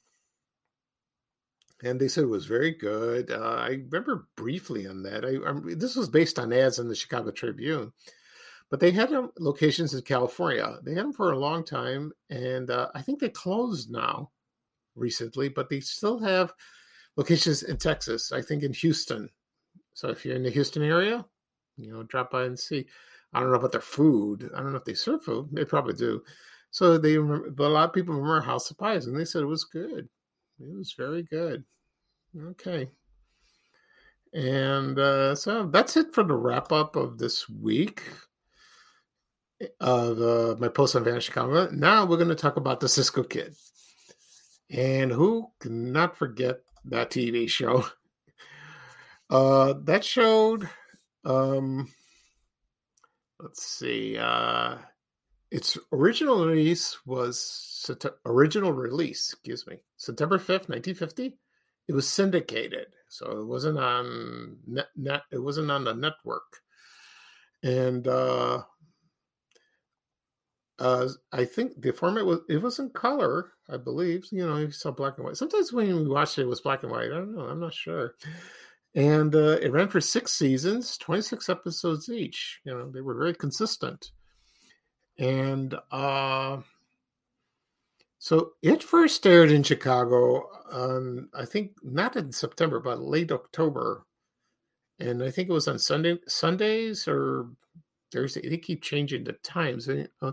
And 1.83 1.99
they 2.01 2.09
said 2.09 2.25
it 2.25 2.29
was 2.29 2.47
very 2.47 2.73
good. 2.73 3.31
Uh, 3.31 3.57
I 3.59 3.69
remember 3.69 4.29
briefly 4.37 4.87
on 4.87 5.03
that. 5.05 5.25
I, 5.25 5.49
I, 5.49 5.75
this 5.77 5.97
was 5.97 6.09
based 6.09 6.39
on 6.39 6.53
ads 6.53 6.79
in 6.79 6.89
the 6.89 6.95
Chicago 6.95 7.31
Tribune. 7.31 7.93
But 8.71 8.81
they 8.81 8.91
had 8.91 9.13
um, 9.13 9.31
locations 9.39 9.95
in 9.95 10.03
California. 10.03 10.77
They 10.83 10.95
had 10.95 11.05
them 11.05 11.13
for 11.13 11.33
a 11.33 11.39
long 11.39 11.65
time. 11.65 12.13
And 12.31 12.71
uh, 12.71 12.89
I 12.95 13.03
think 13.03 13.21
they 13.21 13.29
closed 13.29 13.91
now 13.91 14.31
recently, 14.95 15.49
but 15.49 15.69
they 15.69 15.81
still 15.81 16.19
have 16.19 16.53
locations 17.17 17.63
in 17.63 17.77
Texas, 17.77 18.33
I 18.33 18.43
think 18.43 18.63
in 18.63 18.73
Houston 18.73 19.31
so 19.97 20.11
if 20.11 20.27
you're 20.27 20.37
in 20.37 20.43
the 20.43 20.51
Houston 20.51 20.83
area, 20.83 21.25
you 21.79 21.91
know, 21.91 22.03
drop 22.03 22.31
by 22.31 22.45
and 22.45 22.59
see. 22.59 22.85
I 23.33 23.41
don't 23.41 23.51
know 23.51 23.57
about 23.57 23.73
their 23.73 23.81
food. 23.81 24.51
I 24.55 24.61
don't 24.61 24.73
know 24.73 24.79
if 24.79 24.85
they 24.85 24.93
serve 24.93 25.25
food. 25.25 25.49
They 25.53 25.65
probably 25.65 25.95
do. 25.95 26.23
So 26.71 26.99
they 26.99 27.17
but 27.17 27.67
a 27.67 27.69
lot 27.69 27.89
of 27.89 27.95
people 27.95 28.15
remember 28.15 28.43
House 28.43 28.71
of 28.71 28.77
Pies, 28.77 29.07
and 29.07 29.19
they 29.19 29.25
said 29.25 29.41
it 29.41 29.47
was 29.47 29.65
good. 29.65 30.07
It 30.61 30.77
was 30.77 30.93
very 30.93 31.23
good. 31.23 31.65
Okay. 32.39 32.91
And 34.35 34.99
uh, 34.99 35.35
so 35.35 35.67
that's 35.67 35.97
it 35.97 36.13
for 36.13 36.25
the 36.25 36.35
wrap 36.35 36.73
up 36.73 36.95
of 36.95 37.17
this 37.17 37.49
week 37.49 38.03
of 39.81 40.21
uh, 40.21 40.57
my 40.59 40.69
post 40.69 40.97
on 40.97 41.05
Vanished 41.05 41.27
Chicago. 41.27 41.71
Now 41.71 42.05
we're 42.05 42.17
going 42.17 42.29
to 42.29 42.35
talk 42.35 42.57
about 42.57 42.81
the 42.81 42.89
Cisco 42.89 43.23
Kid. 43.23 43.55
And 44.71 45.11
who 45.11 45.49
cannot 45.61 46.17
forget 46.17 46.61
that 46.87 47.11
TV 47.11 47.49
show? 47.49 47.87
Uh, 49.29 49.75
that 49.83 50.05
showed. 50.05 50.69
Um, 51.25 51.93
let's 53.41 53.61
see. 53.61 54.17
Uh, 54.17 54.77
its 55.51 55.77
original 55.93 56.47
release 56.47 56.99
was 57.07 57.91
original 58.25 58.73
release. 58.73 59.33
Excuse 59.33 59.67
me, 59.67 59.79
September 59.97 60.39
fifth, 60.39 60.69
nineteen 60.69 60.95
fifty. 60.95 61.37
It 61.89 61.93
was 61.93 62.09
syndicated, 62.09 62.87
so 63.09 63.41
it 63.41 63.47
wasn't 63.47 63.79
on 63.79 64.59
net. 64.67 64.89
net 64.97 65.23
it 65.33 65.43
wasn't 65.43 65.71
on 65.71 65.85
the 65.85 65.95
network, 65.95 66.61
and 67.63 68.07
uh, 68.07 68.63
uh, 70.79 71.09
I 71.33 71.45
think 71.45 71.81
the 71.81 71.93
format 71.93 72.27
was 72.27 72.41
it 72.49 72.61
was 72.63 72.79
in 72.79 72.91
color, 72.91 73.53
I 73.71 73.77
believe. 73.77 74.27
You 74.31 74.47
know, 74.47 74.57
you 74.57 74.71
saw 74.71 74.91
black 74.91 75.15
and 75.17 75.27
white. 75.27 75.37
Sometimes 75.37 75.73
when 75.73 75.95
we 75.95 76.09
watched 76.09 76.39
it, 76.39 76.43
it 76.43 76.49
was 76.49 76.61
black 76.61 76.83
and 76.83 76.93
white. 76.93 77.07
I 77.07 77.17
don't 77.17 77.35
know. 77.35 77.47
I'm 77.47 77.61
not 77.61 77.75
sure 77.75 78.15
and 78.97 79.35
uh, 79.35 79.59
it 79.61 79.71
ran 79.73 79.89
for 79.89 80.01
six 80.01 80.33
seasons, 80.33 80.97
26 80.97 81.51
episodes 81.51 82.09
each. 82.09 82.61
You 82.65 82.73
know, 82.73 82.91
they 82.91 83.03
were 83.03 83.15
very 83.15 83.35
consistent. 83.35 84.11
And 85.19 85.75
uh, 85.93 86.63
so 88.19 88.53
it 88.63 88.83
first 88.83 89.27
aired 89.27 89.53
in 89.53 89.63
Chicago, 89.63 90.49
on, 90.73 91.29
I 91.35 91.45
think 91.45 91.73
not 91.83 92.17
in 92.17 92.33
September, 92.33 92.81
but 92.81 93.03
late 93.03 93.31
October. 93.31 94.07
And 94.99 95.23
I 95.23 95.31
think 95.31 95.51
it 95.51 95.53
was 95.53 95.69
on 95.69 95.79
Sunday, 95.79 96.19
Sundays 96.27 97.07
or 97.07 97.49
Thursday. 98.11 98.49
They 98.49 98.59
keep 98.59 98.83
changing 98.83 99.25
the 99.25 99.33
times. 99.33 99.89
Uh, 99.89 100.33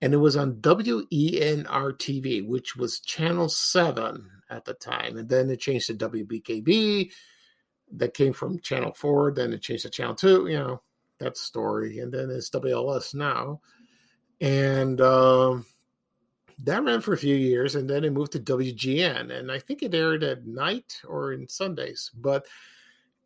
and 0.00 0.14
it 0.14 0.18
was 0.18 0.36
on 0.36 0.56
WENR 0.56 1.66
TV, 1.66 2.46
which 2.46 2.76
was 2.76 3.00
Channel 3.00 3.48
7 3.48 4.30
at 4.50 4.64
the 4.64 4.74
time. 4.74 5.16
And 5.16 5.28
then 5.28 5.50
it 5.50 5.60
changed 5.60 5.86
to 5.88 5.94
WBKB 5.94 7.12
that 7.94 8.14
came 8.14 8.32
from 8.32 8.58
Channel 8.60 8.92
4, 8.92 9.32
then 9.32 9.52
it 9.52 9.62
changed 9.62 9.84
to 9.84 9.90
Channel 9.90 10.14
2, 10.14 10.46
you 10.48 10.58
know, 10.58 10.82
that 11.18 11.36
story. 11.36 11.98
And 11.98 12.12
then 12.12 12.30
it's 12.30 12.50
WLS 12.50 13.14
now. 13.14 13.60
And 14.40 15.00
um, 15.00 15.66
that 16.64 16.82
ran 16.82 17.00
for 17.00 17.12
a 17.12 17.18
few 17.18 17.36
years, 17.36 17.74
and 17.74 17.88
then 17.88 18.04
it 18.04 18.12
moved 18.12 18.32
to 18.32 18.40
WGN. 18.40 19.30
And 19.30 19.50
I 19.50 19.58
think 19.58 19.82
it 19.82 19.94
aired 19.94 20.24
at 20.24 20.46
night 20.46 21.00
or 21.06 21.32
in 21.32 21.48
Sundays. 21.48 22.10
But 22.14 22.46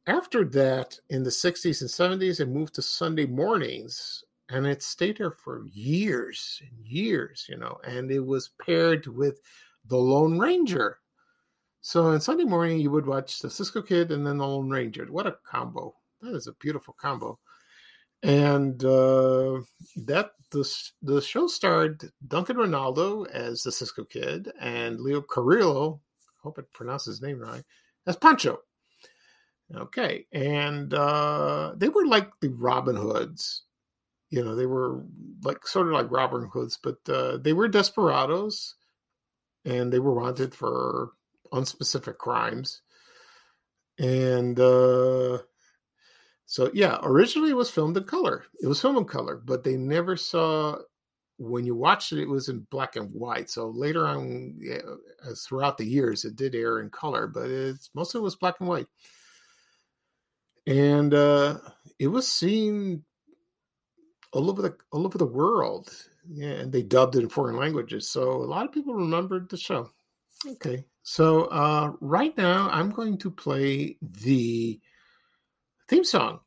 after 0.06 0.44
that, 0.44 0.98
in 1.10 1.22
the 1.22 1.30
60s 1.30 1.80
and 1.80 2.20
70s, 2.20 2.40
it 2.40 2.48
moved 2.48 2.74
to 2.74 2.82
Sunday 2.82 3.26
mornings. 3.26 4.22
And 4.48 4.66
it 4.66 4.82
stayed 4.82 5.18
there 5.18 5.32
for 5.32 5.66
years 5.72 6.62
and 6.62 6.86
years, 6.86 7.46
you 7.48 7.56
know, 7.56 7.78
and 7.84 8.12
it 8.12 8.20
was 8.24 8.50
paired 8.64 9.08
with 9.08 9.40
The 9.86 9.96
Lone 9.96 10.38
Ranger 10.38 10.98
so 11.86 12.06
on 12.06 12.20
Sunday 12.20 12.42
morning, 12.42 12.80
you 12.80 12.90
would 12.90 13.06
watch 13.06 13.38
the 13.38 13.48
Cisco 13.48 13.80
Kid 13.80 14.10
and 14.10 14.26
then 14.26 14.38
the 14.38 14.44
Lone 14.44 14.68
Ranger. 14.68 15.06
What 15.08 15.28
a 15.28 15.36
combo! 15.48 15.94
That 16.20 16.34
is 16.34 16.48
a 16.48 16.52
beautiful 16.54 16.96
combo. 17.00 17.38
And 18.24 18.84
uh, 18.84 19.60
that 20.04 20.32
the 20.50 20.68
the 21.02 21.22
show 21.22 21.46
starred 21.46 22.10
Duncan 22.26 22.56
Renaldo 22.56 23.22
as 23.26 23.62
the 23.62 23.70
Cisco 23.70 24.02
Kid 24.02 24.50
and 24.60 24.98
Leo 24.98 25.22
Carrillo. 25.22 26.00
I 26.26 26.42
hope 26.42 26.58
I 26.58 26.62
pronounced 26.72 27.06
his 27.06 27.22
name 27.22 27.38
right. 27.38 27.62
As 28.08 28.16
Pancho. 28.16 28.58
Okay, 29.74 30.26
and 30.32 30.94
uh, 30.94 31.72
they 31.76 31.88
were 31.88 32.06
like 32.06 32.30
the 32.40 32.50
Robin 32.50 32.94
Hoods. 32.96 33.64
You 34.30 34.44
know, 34.44 34.54
they 34.54 34.66
were 34.66 35.02
like 35.42 35.66
sort 35.66 35.88
of 35.88 35.92
like 35.92 36.10
Robin 36.10 36.48
Hoods, 36.52 36.78
but 36.80 36.98
uh, 37.08 37.38
they 37.38 37.52
were 37.52 37.68
desperados, 37.68 38.76
and 39.64 39.92
they 39.92 39.98
were 39.98 40.14
wanted 40.14 40.54
for 40.54 41.12
unspecific 41.52 42.18
crimes. 42.18 42.82
And 43.98 44.58
uh, 44.60 45.38
so, 46.44 46.70
yeah, 46.72 46.98
originally 47.02 47.50
it 47.50 47.56
was 47.56 47.70
filmed 47.70 47.96
in 47.96 48.04
color. 48.04 48.44
It 48.62 48.68
was 48.68 48.80
filmed 48.80 48.98
in 48.98 49.04
color, 49.04 49.42
but 49.44 49.64
they 49.64 49.76
never 49.76 50.16
saw 50.16 50.78
when 51.38 51.66
you 51.66 51.74
watched 51.74 52.12
it, 52.12 52.20
it 52.20 52.28
was 52.28 52.48
in 52.48 52.66
black 52.70 52.96
and 52.96 53.10
white. 53.12 53.50
So 53.50 53.68
later 53.68 54.06
on, 54.06 54.54
yeah, 54.58 54.80
throughout 55.46 55.76
the 55.76 55.84
years, 55.84 56.24
it 56.24 56.36
did 56.36 56.54
air 56.54 56.80
in 56.80 56.90
color, 56.90 57.26
but 57.26 57.50
it's 57.50 57.90
mostly 57.94 58.20
it 58.20 58.22
was 58.22 58.36
black 58.36 58.56
and 58.60 58.68
white. 58.68 58.86
And 60.66 61.14
uh, 61.14 61.58
it 61.98 62.08
was 62.08 62.28
seen 62.28 63.04
all 64.32 64.50
over 64.50 64.62
the 64.62 64.76
all 64.92 65.06
over 65.06 65.18
the 65.18 65.26
world. 65.26 65.90
Yeah, 66.28 66.48
and 66.48 66.72
they 66.72 66.82
dubbed 66.82 67.14
it 67.16 67.22
in 67.22 67.28
foreign 67.28 67.56
languages. 67.56 68.10
So 68.10 68.32
a 68.32 68.50
lot 68.50 68.66
of 68.66 68.72
people 68.72 68.94
remembered 68.94 69.48
the 69.48 69.56
show. 69.56 69.90
Okay. 70.46 70.84
So 71.02 71.44
uh, 71.44 71.92
right 72.00 72.36
now, 72.36 72.68
I'm 72.70 72.90
going 72.90 73.16
to 73.18 73.30
play 73.30 73.96
the 74.02 74.80
theme 75.88 76.04
song. 76.04 76.40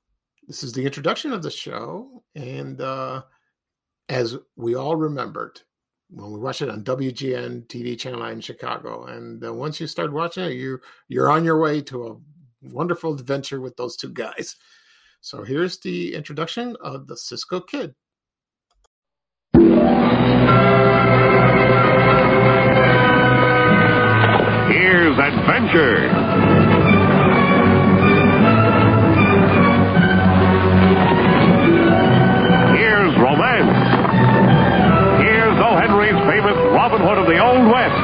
This 0.47 0.63
is 0.63 0.73
the 0.73 0.85
introduction 0.85 1.31
of 1.31 1.43
the 1.43 1.51
show, 1.51 2.23
and 2.35 2.81
uh, 2.81 3.21
as 4.09 4.35
we 4.55 4.75
all 4.75 4.95
remembered 4.95 5.61
when 6.09 6.31
we 6.31 6.39
watched 6.39 6.63
it 6.63 6.69
on 6.69 6.83
WGN 6.83 7.67
TV 7.67 7.97
channel 7.97 8.25
in 8.25 8.41
Chicago, 8.41 9.05
and 9.05 9.45
uh, 9.45 9.53
once 9.53 9.79
you 9.79 9.87
start 9.87 10.11
watching 10.11 10.43
it, 10.43 10.53
you 10.53 10.79
you're 11.07 11.29
on 11.29 11.45
your 11.45 11.59
way 11.59 11.81
to 11.83 12.07
a 12.07 12.17
wonderful 12.61 13.13
adventure 13.13 13.59
with 13.61 13.77
those 13.77 13.95
two 13.95 14.09
guys. 14.09 14.55
So 15.21 15.43
here's 15.43 15.79
the 15.79 16.13
introduction 16.15 16.75
of 16.81 17.07
the 17.07 17.17
Cisco 17.17 17.59
Kid. 17.59 17.95
Here's 24.69 25.17
adventure. 25.17 26.09
Here's 32.77 33.13
romance. 33.19 33.75
Here's 35.21 35.57
O. 35.59 35.75
Henry's 35.75 36.19
famous 36.29 36.55
Robin 36.71 37.01
Hood 37.01 37.17
of 37.17 37.25
the 37.27 37.39
Old 37.39 37.67
West, 37.67 37.99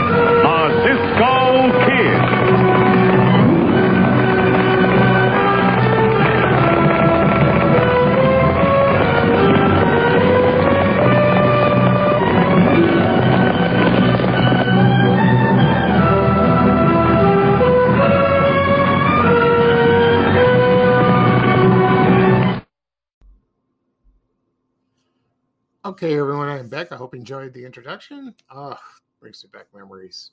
Okay, 25.95 26.19
everyone, 26.19 26.49
I'm 26.49 26.67
back. 26.67 26.91
I 26.91 26.97
hope 26.97 27.13
you 27.13 27.21
enjoyed 27.21 27.53
the 27.53 27.63
introduction. 27.63 28.35
Ah, 28.49 28.77
oh, 28.77 28.85
brings 29.21 29.41
me 29.45 29.49
back 29.53 29.67
memories. 29.73 30.31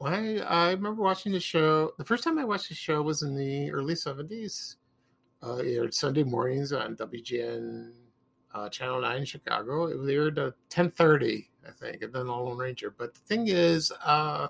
Well, 0.00 0.12
I, 0.12 0.38
I, 0.38 0.70
remember 0.72 1.00
watching 1.00 1.30
the 1.30 1.38
show. 1.38 1.92
The 1.96 2.02
first 2.02 2.24
time 2.24 2.40
I 2.40 2.44
watched 2.44 2.70
the 2.70 2.74
show 2.74 3.00
was 3.00 3.22
in 3.22 3.36
the 3.36 3.70
early 3.70 3.94
70s. 3.94 4.74
Uh, 5.40 5.58
it 5.58 5.76
aired 5.76 5.94
Sunday 5.94 6.24
mornings 6.24 6.72
on 6.72 6.96
WGN 6.96 7.92
uh, 8.52 8.68
Channel 8.68 9.02
9 9.02 9.16
in 9.18 9.24
Chicago. 9.24 9.86
It 9.86 9.96
was 9.96 10.08
aired 10.08 10.40
at 10.40 10.54
10.30, 10.70 11.46
I 11.68 11.70
think, 11.70 12.02
and 12.02 12.12
then 12.12 12.26
the 12.26 12.32
Lone 12.32 12.58
Ranger. 12.58 12.90
But 12.90 13.14
the 13.14 13.20
thing 13.20 13.46
is, 13.46 13.92
uh, 14.04 14.48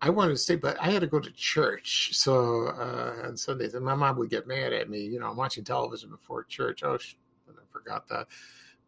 I 0.00 0.08
wanted 0.08 0.30
to 0.30 0.38
stay, 0.38 0.56
but 0.56 0.80
I 0.80 0.88
had 0.88 1.02
to 1.02 1.06
go 1.06 1.20
to 1.20 1.30
church. 1.32 2.14
So 2.14 2.68
uh, 2.68 3.26
on 3.26 3.36
Sundays, 3.36 3.74
and 3.74 3.84
my 3.84 3.94
mom 3.94 4.16
would 4.16 4.30
get 4.30 4.46
mad 4.46 4.72
at 4.72 4.88
me. 4.88 5.00
You 5.00 5.20
know, 5.20 5.28
I'm 5.28 5.36
watching 5.36 5.64
television 5.64 6.08
before 6.08 6.44
church. 6.44 6.82
Oh, 6.82 6.94
I 6.94 7.52
forgot 7.70 8.08
that. 8.08 8.26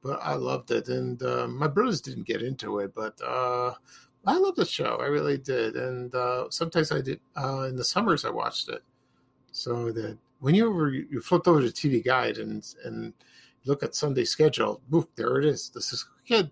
But 0.02 0.20
I 0.22 0.34
loved 0.34 0.70
it, 0.70 0.88
and 0.88 1.22
uh, 1.22 1.46
my 1.46 1.68
brothers 1.68 2.00
didn't 2.00 2.26
get 2.26 2.42
into 2.42 2.80
it, 2.80 2.92
but 2.94 3.20
uh, 3.22 3.74
I 4.26 4.36
loved 4.36 4.56
the 4.56 4.64
show. 4.64 4.96
I 5.00 5.06
really 5.06 5.38
did, 5.38 5.76
and 5.76 6.14
uh, 6.14 6.50
sometimes 6.50 6.90
I 6.90 7.00
did. 7.00 7.20
Uh, 7.36 7.66
in 7.68 7.76
the 7.76 7.84
summers, 7.84 8.24
I 8.24 8.30
watched 8.30 8.68
it. 8.68 8.82
So 9.52 9.92
that 9.92 10.18
when 10.40 10.54
you 10.54 10.70
were 10.70 10.90
you 10.90 11.20
flipped 11.20 11.46
over 11.46 11.60
to 11.60 11.68
TV 11.68 12.04
Guide 12.04 12.38
and 12.38 12.66
and 12.84 13.12
look 13.64 13.82
at 13.82 13.94
Sunday 13.94 14.24
schedule, 14.24 14.80
boof, 14.88 15.06
there 15.14 15.38
it 15.38 15.44
is. 15.44 15.70
This 15.70 15.92
is 15.92 16.04
kid, 16.26 16.50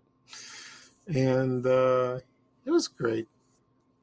and 1.09 1.67
uh, 1.67 2.21
it 2.65 2.71
was 2.71 2.89
great. 2.89 3.27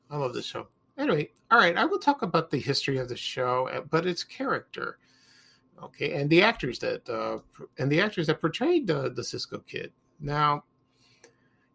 I 0.09 0.17
love 0.17 0.33
the 0.33 0.41
show. 0.41 0.67
Anyway, 0.97 1.29
all 1.51 1.59
right, 1.59 1.77
I 1.77 1.85
will 1.85 1.99
talk 1.99 2.21
about 2.21 2.49
the 2.49 2.59
history 2.59 2.97
of 2.97 3.07
the 3.07 3.15
show, 3.15 3.69
uh, 3.69 3.81
but 3.81 4.05
its 4.05 4.23
character, 4.23 4.97
okay, 5.83 6.13
and 6.13 6.29
the 6.29 6.41
actors 6.41 6.79
that 6.79 7.07
uh, 7.09 7.39
and 7.77 7.91
the 7.91 8.01
actors 8.01 8.27
that 8.27 8.41
portrayed 8.41 8.89
uh, 8.89 9.09
the 9.09 9.23
Cisco 9.23 9.59
Kid. 9.59 9.91
Now, 10.19 10.63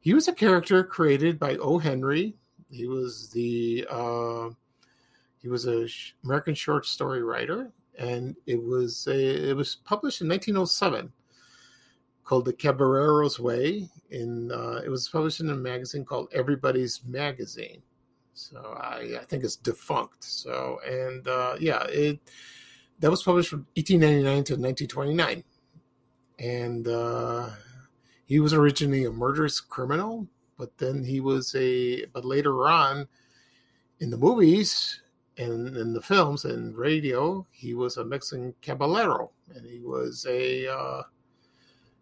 he 0.01 0.15
was 0.15 0.29
a 0.29 0.33
character 0.33 0.85
created 0.85 1.39
by 1.39 1.57
O. 1.57 1.79
Henry. 1.79 2.35
He 2.71 2.87
was 2.87 3.31
the 3.31 3.87
uh, 3.91 4.51
he 5.41 5.49
was 5.49 5.67
a 5.67 5.87
American 6.25 6.55
short 6.55 6.87
story 6.87 7.23
writer, 7.23 7.73
and 7.99 8.37
it 8.47 8.63
was 8.63 9.07
a, 9.07 9.51
it 9.51 9.57
was 9.57 9.77
published 9.77 10.21
in 10.21 10.29
1907 10.29 11.13
called 12.25 12.45
The 12.45 12.53
Caballero's 12.53 13.39
Way. 13.39 13.89
In 14.11 14.51
uh, 14.53 14.81
it 14.85 14.89
was 14.89 15.09
published 15.09 15.41
in 15.41 15.51
a 15.51 15.55
magazine 15.55 16.05
called 16.05 16.29
Everybody's 16.33 17.01
Magazine 17.05 17.83
so 18.35 18.77
I, 18.81 19.19
I 19.21 19.25
think 19.27 19.45
it's 19.45 19.57
defunct. 19.57 20.25
So 20.25 20.81
and 20.87 21.27
uh, 21.27 21.57
yeah, 21.61 21.85
it 21.85 22.21
that 23.03 23.11
was 23.11 23.23
published 23.23 23.51
from 23.51 23.67
1899 23.75 24.45
to 24.45 24.55
1929, 24.55 25.45
and 26.39 26.87
uh, 26.89 27.51
he 28.27 28.39
was 28.39 28.55
originally 28.55 29.05
a 29.05 29.11
murderous 29.11 29.61
criminal, 29.61 30.27
but 30.57 30.79
then 30.79 31.03
he 31.03 31.21
was 31.21 31.55
a 31.57 32.07
but 32.07 32.25
later 32.25 32.69
on 32.69 33.07
in 33.99 34.09
the 34.09 34.17
movies 34.17 35.01
and 35.37 35.77
in 35.77 35.93
the 35.93 36.01
films 36.01 36.45
and 36.45 36.77
radio, 36.77 37.45
he 37.51 37.75
was 37.75 37.97
a 37.97 38.05
Mexican 38.05 38.55
caballero, 38.63 39.33
and 39.55 39.67
he 39.67 39.81
was 39.81 40.25
a 40.29 40.69
uh, 40.69 41.03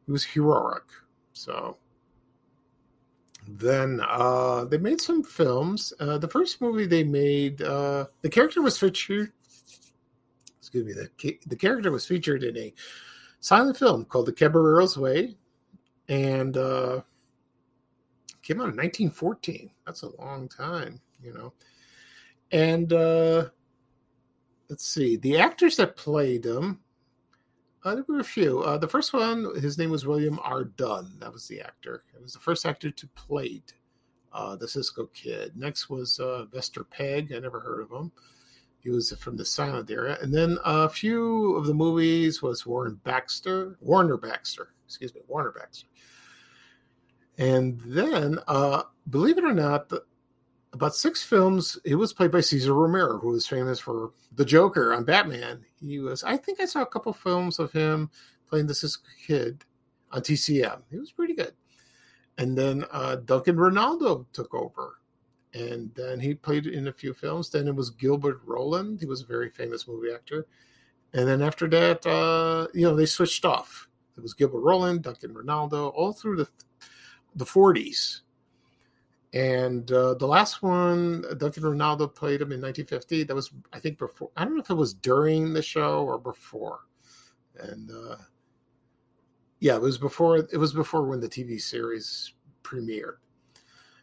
he 0.04 0.12
was 0.12 0.22
heroic. 0.22 0.84
So 1.32 1.78
then 3.48 4.02
uh, 4.06 4.66
they 4.66 4.76
made 4.76 5.00
some 5.00 5.22
films. 5.22 5.94
Uh, 5.98 6.18
the 6.18 6.28
first 6.28 6.60
movie 6.60 6.84
they 6.84 7.04
made, 7.04 7.62
uh, 7.62 8.04
the 8.20 8.28
character 8.28 8.60
was 8.60 8.76
featured. 8.76 9.32
Excuse 10.72 10.84
me. 10.84 10.92
The 10.92 11.38
the 11.46 11.56
character 11.56 11.90
was 11.90 12.06
featured 12.06 12.44
in 12.44 12.56
a 12.56 12.72
silent 13.40 13.76
film 13.76 14.04
called 14.04 14.26
The 14.26 14.32
Caballero's 14.32 14.96
Way, 14.96 15.36
and 16.08 16.56
uh, 16.56 17.00
came 18.42 18.60
out 18.60 18.70
in 18.70 18.76
1914. 18.76 19.70
That's 19.84 20.02
a 20.02 20.16
long 20.20 20.48
time, 20.48 21.00
you 21.22 21.34
know. 21.34 21.52
And 22.52 22.92
uh, 22.92 23.48
let's 24.68 24.86
see, 24.86 25.16
the 25.16 25.38
actors 25.38 25.76
that 25.76 25.96
played 25.96 26.42
them 26.42 26.80
uh, 27.82 27.94
there 27.94 28.04
were 28.06 28.20
a 28.20 28.24
few. 28.24 28.60
Uh, 28.60 28.76
the 28.76 28.88
first 28.88 29.12
one, 29.12 29.54
his 29.58 29.78
name 29.78 29.90
was 29.90 30.06
William 30.06 30.38
R. 30.42 30.64
Dunn. 30.64 31.16
That 31.18 31.32
was 31.32 31.48
the 31.48 31.62
actor. 31.62 32.04
It 32.14 32.22
was 32.22 32.34
the 32.34 32.38
first 32.38 32.66
actor 32.66 32.90
to 32.90 33.06
play 33.08 33.62
uh, 34.32 34.56
the 34.56 34.68
Cisco 34.68 35.06
Kid. 35.06 35.56
Next 35.56 35.88
was 35.88 36.20
uh, 36.20 36.44
Vester 36.52 36.88
Pegg. 36.90 37.32
I 37.32 37.38
never 37.38 37.60
heard 37.60 37.80
of 37.80 37.90
him. 37.90 38.12
He 38.82 38.90
was 38.90 39.12
from 39.18 39.36
the 39.36 39.44
silent 39.44 39.90
era. 39.90 40.16
And 40.22 40.32
then 40.32 40.58
a 40.64 40.88
few 40.88 41.54
of 41.56 41.66
the 41.66 41.74
movies 41.74 42.42
was 42.42 42.66
Warren 42.66 43.00
Baxter, 43.04 43.76
Warner 43.80 44.16
Baxter, 44.16 44.74
excuse 44.86 45.14
me, 45.14 45.20
Warner 45.28 45.52
Baxter. 45.52 45.86
And 47.38 47.80
then, 47.80 48.38
uh, 48.48 48.82
believe 49.08 49.38
it 49.38 49.44
or 49.44 49.54
not, 49.54 49.90
about 50.72 50.94
six 50.94 51.22
films. 51.22 51.78
He 51.84 51.94
was 51.94 52.12
played 52.12 52.30
by 52.30 52.40
Cesar 52.40 52.74
Romero, 52.74 53.18
who 53.18 53.30
was 53.30 53.46
famous 53.46 53.80
for 53.80 54.12
the 54.34 54.44
Joker 54.44 54.94
on 54.94 55.04
Batman. 55.04 55.64
He 55.80 55.98
was, 55.98 56.22
I 56.22 56.36
think, 56.36 56.60
I 56.60 56.66
saw 56.66 56.82
a 56.82 56.86
couple 56.86 57.12
films 57.12 57.58
of 57.58 57.72
him 57.72 58.10
playing 58.48 58.66
this 58.66 58.98
kid 59.26 59.64
on 60.12 60.22
TCM. 60.22 60.82
He 60.90 60.98
was 60.98 61.12
pretty 61.12 61.34
good. 61.34 61.52
And 62.38 62.56
then 62.56 62.84
uh, 62.90 63.16
Duncan 63.16 63.58
Renaldo 63.58 64.26
took 64.32 64.54
over, 64.54 64.99
and 65.54 65.92
then 65.94 66.20
he 66.20 66.34
played 66.34 66.66
in 66.66 66.88
a 66.88 66.92
few 66.92 67.12
films. 67.12 67.50
Then 67.50 67.68
it 67.68 67.74
was 67.74 67.90
Gilbert 67.90 68.40
Roland. 68.44 69.00
He 69.00 69.06
was 69.06 69.22
a 69.22 69.26
very 69.26 69.50
famous 69.50 69.88
movie 69.88 70.12
actor. 70.12 70.46
And 71.12 71.26
then 71.26 71.42
after 71.42 71.68
that, 71.68 72.06
uh, 72.06 72.68
you 72.72 72.82
know, 72.82 72.94
they 72.94 73.06
switched 73.06 73.44
off. 73.44 73.88
It 74.16 74.20
was 74.22 74.34
Gilbert 74.34 74.60
Roland, 74.60 75.02
Duncan 75.02 75.34
Renaldo, 75.34 75.88
all 75.88 76.12
through 76.12 76.36
the 76.36 76.48
the 77.36 77.44
40s 77.44 78.22
and 79.32 79.90
uh, 79.92 80.14
the 80.14 80.26
last 80.26 80.62
one, 80.62 81.24
Duncan 81.38 81.64
Renaldo 81.64 82.08
played 82.08 82.40
him 82.40 82.50
in 82.50 82.60
1950. 82.60 83.24
That 83.24 83.34
was, 83.34 83.52
I 83.72 83.78
think, 83.78 83.98
before. 83.98 84.30
I 84.36 84.44
don't 84.44 84.54
know 84.54 84.62
if 84.62 84.70
it 84.70 84.74
was 84.74 84.94
during 84.94 85.52
the 85.52 85.62
show 85.62 86.04
or 86.04 86.18
before. 86.18 86.80
And 87.60 87.90
uh, 87.90 88.16
yeah, 89.60 89.76
it 89.76 89.82
was 89.82 89.98
before. 89.98 90.38
It 90.38 90.56
was 90.56 90.72
before 90.72 91.04
when 91.04 91.20
the 91.20 91.28
TV 91.28 91.60
series 91.60 92.32
premiered. 92.64 93.18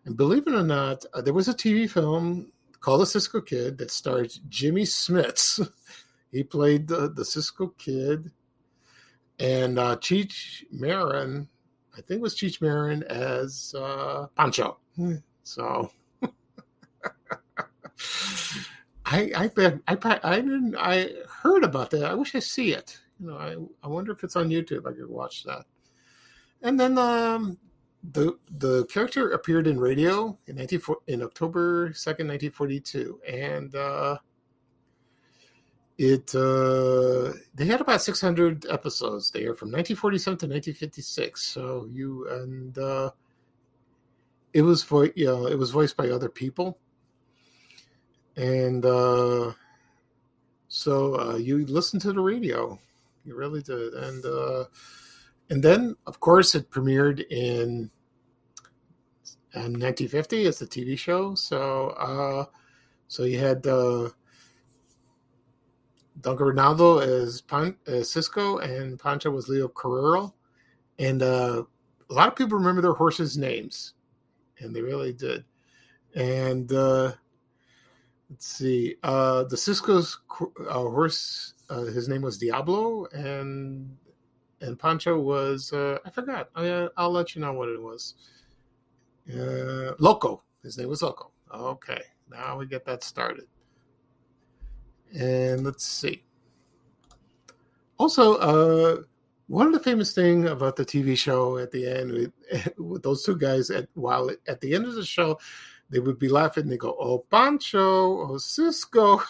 And 0.07 0.15
believe 0.15 0.47
it 0.47 0.53
or 0.53 0.63
not, 0.63 1.05
uh, 1.13 1.21
there 1.21 1.33
was 1.33 1.49
a 1.49 1.53
TV 1.53 1.89
film 1.89 2.53
called 2.79 3.01
The 3.01 3.05
Cisco 3.05 3.41
Kid 3.41 3.77
that 3.77 3.91
starred 3.91 4.31
Jimmy 4.47 4.83
Smits. 4.83 5.69
he 6.31 6.43
played 6.43 6.87
the, 6.87 7.09
the 7.09 7.25
Cisco 7.25 7.73
Kid, 7.77 8.31
and 9.37 9.77
uh, 9.77 9.97
Cheech 9.97 10.63
Marin. 10.71 11.49
I 11.91 11.97
think 11.97 12.19
it 12.19 12.21
was 12.21 12.35
Cheech 12.35 12.61
Marin 12.61 13.03
as 13.03 13.75
uh, 13.77 14.27
Pancho. 14.35 14.77
So 15.43 15.91
I 19.05 19.31
I 19.33 19.47
bet 19.47 19.79
I 19.87 20.19
I 20.21 20.35
didn't 20.41 20.75
I 20.77 21.11
heard 21.41 21.63
about 21.63 21.89
that. 21.91 22.03
I 22.03 22.15
wish 22.15 22.35
I 22.35 22.39
see 22.39 22.73
it. 22.73 22.99
You 23.17 23.27
know, 23.27 23.37
I 23.37 23.55
I 23.81 23.87
wonder 23.87 24.11
if 24.11 24.25
it's 24.25 24.35
on 24.35 24.49
YouTube. 24.49 24.85
I 24.85 24.91
could 24.91 25.07
watch 25.09 25.45
that. 25.45 25.63
And 26.61 26.77
then 26.77 26.97
um 26.97 27.57
the 28.11 28.37
the 28.57 28.85
character 28.85 29.31
appeared 29.31 29.67
in 29.67 29.79
radio 29.79 30.37
in 30.47 30.55
19, 30.55 30.81
in 31.07 31.21
October 31.21 31.89
2nd, 31.89 32.27
1942 32.27 33.19
and 33.27 33.75
uh 33.75 34.17
it 35.97 36.33
uh 36.35 37.33
they 37.55 37.65
had 37.65 37.81
about 37.81 38.01
600 38.01 38.65
episodes. 38.69 39.31
There 39.31 39.53
from 39.55 39.69
1947 39.69 40.37
to 40.37 40.45
1956 40.45 41.41
so 41.41 41.87
you 41.91 42.27
and 42.29 42.77
uh 42.77 43.11
it 44.53 44.63
was 44.63 44.83
vo- 44.83 45.11
you 45.15 45.25
know, 45.25 45.45
it 45.45 45.57
was 45.57 45.69
voiced 45.71 45.95
by 45.95 46.09
other 46.09 46.29
people, 46.29 46.79
and 48.35 48.83
uh, 48.83 49.53
so 50.67 51.19
uh, 51.19 51.35
you 51.35 51.63
listened 51.65 52.01
to 52.03 52.11
the 52.11 52.19
radio, 52.19 52.79
you 53.23 53.35
really 53.35 53.61
did, 53.61 53.93
and 53.93 54.25
uh, 54.25 54.63
and 55.51 55.61
then 55.63 55.95
of 56.07 56.19
course 56.19 56.55
it 56.55 56.71
premiered 56.71 57.23
in. 57.29 57.91
In 59.53 59.73
1950 59.73 60.43
is 60.43 60.60
the 60.60 60.67
TV 60.67 60.97
show, 60.97 61.36
so 61.36 61.89
uh, 61.91 62.45
so 63.07 63.23
you 63.23 63.39
had 63.39 63.65
uh, 63.67 64.10
Duncan 66.21 66.47
Renaldo 66.47 66.99
as, 66.99 67.41
Pan- 67.41 67.77
as 67.86 68.12
Cisco, 68.12 68.57
and 68.57 68.99
Pancho 68.99 69.31
was 69.31 69.47
Leo 69.47 69.67
Carrero, 69.67 70.33
and 70.99 71.21
uh, 71.21 71.63
a 72.10 72.13
lot 72.13 72.27
of 72.27 72.36
people 72.36 72.57
remember 72.57 72.81
their 72.81 72.93
horses' 72.93 73.38
names 73.38 73.93
and 74.60 74.75
they 74.75 74.81
really 74.81 75.13
did. 75.13 75.43
And 76.15 76.71
uh, 76.71 77.13
let's 78.29 78.47
see, 78.47 78.95
uh, 79.03 79.43
the 79.43 79.57
Cisco's 79.57 80.19
uh, 80.69 80.73
horse, 80.73 81.53
uh, 81.69 81.81
his 81.81 82.07
name 82.07 82.21
was 82.21 82.38
Diablo, 82.38 83.07
and 83.13 83.95
and 84.62 84.79
Pancho 84.79 85.19
was 85.19 85.71
uh, 85.73 85.99
I 86.05 86.10
forgot. 86.10 86.49
I, 86.55 86.88
I'll 86.97 87.12
let 87.12 87.36
you 87.36 87.41
know 87.41 87.53
what 87.53 87.69
it 87.69 87.81
was. 87.81 88.15
Uh, 89.31 89.93
Loco. 89.99 90.43
His 90.63 90.77
name 90.77 90.89
was 90.89 91.01
Loco. 91.01 91.31
Okay, 91.53 92.01
now 92.29 92.57
we 92.57 92.65
get 92.65 92.85
that 92.85 93.03
started. 93.03 93.45
And 95.17 95.63
let's 95.63 95.85
see. 95.85 96.23
Also, 97.97 98.35
uh, 98.35 99.01
one 99.47 99.67
of 99.67 99.73
the 99.73 99.79
famous 99.79 100.13
thing 100.13 100.47
about 100.47 100.75
the 100.75 100.85
TV 100.85 101.17
show 101.17 101.57
at 101.57 101.71
the 101.71 101.87
end 101.87 102.11
with, 102.11 102.33
with 102.77 103.03
those 103.03 103.23
two 103.23 103.37
guys, 103.37 103.69
at 103.69 103.87
while 103.93 104.29
at 104.47 104.61
the 104.61 104.75
end 104.75 104.85
of 104.85 104.95
the 104.95 105.05
show, 105.05 105.39
they 105.89 105.99
would 105.99 106.19
be 106.19 106.27
laughing. 106.27 106.67
They 106.67 106.77
go, 106.77 106.95
"Oh, 106.99 107.19
Pancho, 107.31 108.29
oh 108.29 108.37
Cisco." 108.37 109.21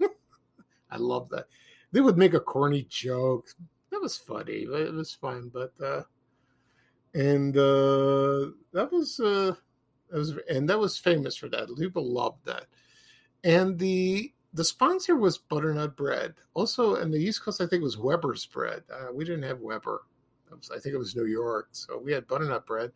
I 0.90 0.96
love 0.96 1.28
that. 1.30 1.46
They 1.92 2.00
would 2.00 2.18
make 2.18 2.34
a 2.34 2.40
corny 2.40 2.86
joke. 2.88 3.48
That 3.90 4.00
was 4.00 4.16
funny. 4.16 4.64
It 4.64 4.92
was 4.92 5.14
fun, 5.14 5.50
but 5.52 5.72
uh, 5.82 6.02
and 7.14 7.56
uh, 7.56 8.50
that 8.72 8.88
was 8.90 9.20
uh, 9.20 9.54
That 10.10 10.18
was 10.18 10.34
and 10.50 10.68
that 10.68 10.78
was 10.78 10.98
famous 10.98 11.36
for 11.36 11.48
that. 11.48 11.68
People 11.78 12.10
loved 12.12 12.44
that. 12.44 12.66
And 13.44 13.78
the 13.78 14.32
the 14.52 14.64
sponsor 14.64 15.16
was 15.16 15.38
butternut 15.38 15.96
bread. 15.96 16.34
Also, 16.54 16.96
and 16.96 17.12
the 17.12 17.18
East 17.18 17.42
Coast, 17.42 17.60
I 17.60 17.66
think 17.66 17.82
was 17.82 17.96
Weber's 17.96 18.44
bread. 18.46 18.82
Uh, 18.92 19.12
we 19.12 19.24
didn't 19.24 19.44
have 19.44 19.60
Weber. 19.60 20.02
I 20.52 20.78
think 20.78 20.94
it 20.94 20.98
was 20.98 21.16
New 21.16 21.24
York, 21.24 21.68
so 21.72 21.98
we 21.98 22.12
had 22.12 22.28
butternut 22.28 22.66
bread. 22.66 22.92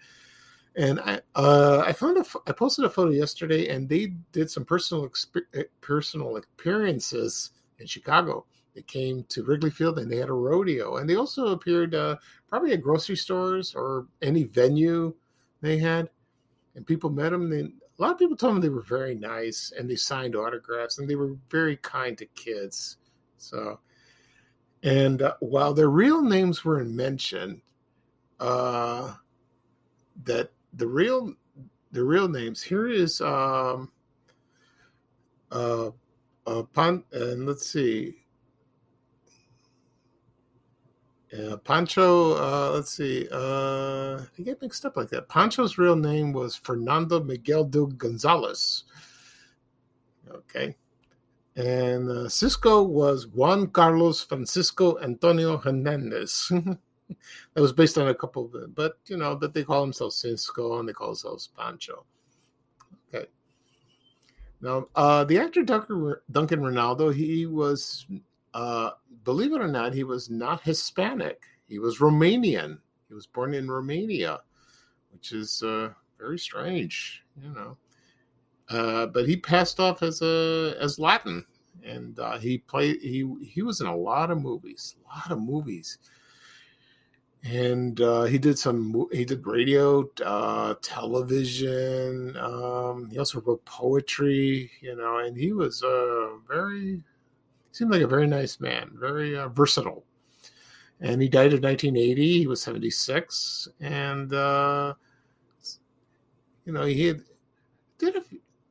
And 0.76 1.00
I 1.00 1.22
uh, 1.34 1.82
I 1.86 1.92
found 1.94 2.18
a 2.18 2.24
I 2.46 2.52
posted 2.52 2.84
a 2.84 2.90
photo 2.90 3.10
yesterday, 3.10 3.68
and 3.68 3.88
they 3.88 4.08
did 4.32 4.50
some 4.50 4.66
personal 4.66 5.08
exp- 5.08 5.64
personal 5.80 6.36
appearances 6.36 7.52
in 7.78 7.86
Chicago. 7.86 8.44
They 8.76 8.82
came 8.82 9.24
to 9.30 9.42
Wrigley 9.42 9.70
Field 9.70 9.98
and 9.98 10.12
they 10.12 10.18
had 10.18 10.28
a 10.28 10.34
rodeo, 10.34 10.98
and 10.98 11.08
they 11.08 11.16
also 11.16 11.48
appeared 11.48 11.94
uh, 11.94 12.16
probably 12.46 12.74
at 12.74 12.82
grocery 12.82 13.16
stores 13.16 13.74
or 13.74 14.06
any 14.20 14.44
venue 14.44 15.14
they 15.62 15.78
had, 15.78 16.10
and 16.74 16.86
people 16.86 17.08
met 17.08 17.30
them. 17.30 17.48
They, 17.48 17.60
a 17.60 17.70
lot 17.96 18.12
of 18.12 18.18
people 18.18 18.36
told 18.36 18.54
them 18.54 18.60
they 18.60 18.68
were 18.68 18.82
very 18.82 19.14
nice 19.14 19.72
and 19.76 19.88
they 19.88 19.96
signed 19.96 20.36
autographs 20.36 20.98
and 20.98 21.08
they 21.08 21.14
were 21.14 21.38
very 21.48 21.78
kind 21.78 22.18
to 22.18 22.26
kids. 22.26 22.98
So, 23.38 23.80
and 24.82 25.22
uh, 25.22 25.36
while 25.40 25.72
their 25.72 25.88
real 25.88 26.20
names 26.20 26.62
weren't 26.62 26.90
mentioned, 26.90 27.62
uh, 28.40 29.14
that 30.24 30.50
the 30.74 30.86
real 30.86 31.32
the 31.92 32.04
real 32.04 32.28
names 32.28 32.62
here 32.62 32.88
is 32.88 33.22
um 33.22 33.90
uh 35.50 35.88
uh 36.46 36.62
and 36.74 37.46
let's 37.46 37.66
see 37.66 38.25
yeah, 41.36 41.56
Pancho, 41.62 42.34
uh, 42.36 42.70
let's 42.72 42.92
see. 42.92 43.28
Uh, 43.30 44.22
I 44.38 44.42
get 44.42 44.62
mixed 44.62 44.86
up 44.86 44.96
like 44.96 45.10
that. 45.10 45.28
Pancho's 45.28 45.76
real 45.76 45.96
name 45.96 46.32
was 46.32 46.56
Fernando 46.56 47.22
Miguel 47.22 47.64
de 47.64 47.86
Gonzalez. 47.86 48.84
Okay. 50.30 50.74
And 51.56 52.08
uh, 52.08 52.28
Cisco 52.28 52.82
was 52.82 53.26
Juan 53.26 53.66
Carlos 53.68 54.22
Francisco 54.22 54.98
Antonio 54.98 55.58
Hernandez. 55.58 56.50
that 56.52 57.60
was 57.60 57.72
based 57.72 57.98
on 57.98 58.08
a 58.08 58.14
couple 58.14 58.46
of 58.46 58.52
them, 58.52 58.72
but 58.74 58.98
you 59.06 59.16
know, 59.16 59.34
that 59.34 59.52
they 59.52 59.64
call 59.64 59.82
themselves 59.82 60.16
Cisco 60.16 60.78
and 60.78 60.88
they 60.88 60.92
call 60.92 61.08
themselves 61.08 61.50
Pancho. 61.56 62.04
Okay. 63.14 63.26
Now, 64.60 64.86
uh, 64.94 65.24
the 65.24 65.38
actor 65.38 65.62
Duncan, 65.62 66.14
Duncan 66.30 66.62
Renaldo, 66.62 67.10
he 67.10 67.46
was 67.46 68.06
uh, 68.56 68.90
believe 69.24 69.52
it 69.52 69.60
or 69.60 69.68
not, 69.68 69.92
he 69.92 70.02
was 70.02 70.30
not 70.30 70.62
Hispanic. 70.62 71.42
He 71.68 71.78
was 71.78 71.98
Romanian. 71.98 72.78
He 73.06 73.12
was 73.12 73.26
born 73.26 73.52
in 73.52 73.70
Romania, 73.70 74.40
which 75.12 75.32
is 75.32 75.62
uh, 75.62 75.90
very 76.18 76.38
strange, 76.38 77.22
you 77.38 77.50
know. 77.50 77.76
Uh, 78.70 79.06
but 79.06 79.28
he 79.28 79.36
passed 79.36 79.78
off 79.78 80.02
as 80.02 80.22
a 80.22 80.74
as 80.80 80.98
Latin, 80.98 81.44
and 81.84 82.18
uh, 82.18 82.38
he 82.38 82.56
played. 82.56 82.98
He 83.02 83.30
he 83.42 83.60
was 83.60 83.82
in 83.82 83.88
a 83.88 83.94
lot 83.94 84.30
of 84.30 84.40
movies, 84.40 84.96
a 85.04 85.18
lot 85.18 85.30
of 85.30 85.38
movies, 85.38 85.98
and 87.44 88.00
uh, 88.00 88.24
he 88.24 88.38
did 88.38 88.58
some. 88.58 89.06
He 89.12 89.26
did 89.26 89.46
radio, 89.46 90.08
uh, 90.24 90.76
television. 90.80 92.34
Um, 92.38 93.10
he 93.10 93.18
also 93.18 93.42
wrote 93.42 93.66
poetry, 93.66 94.70
you 94.80 94.96
know, 94.96 95.18
and 95.18 95.36
he 95.36 95.52
was 95.52 95.82
uh, 95.82 96.38
very 96.48 97.02
seemed 97.76 97.90
like 97.90 98.02
a 98.02 98.06
very 98.06 98.26
nice 98.26 98.58
man, 98.58 98.90
very 98.94 99.36
uh, 99.36 99.48
versatile. 99.48 100.04
And 101.00 101.20
he 101.20 101.28
died 101.28 101.52
in 101.52 101.60
1980. 101.60 102.38
He 102.38 102.46
was 102.46 102.62
76, 102.62 103.68
and 103.80 104.32
uh, 104.32 104.94
you 106.64 106.72
know 106.72 106.84
he 106.84 107.04
had, 107.04 107.20
did 107.98 108.16
a, 108.16 108.22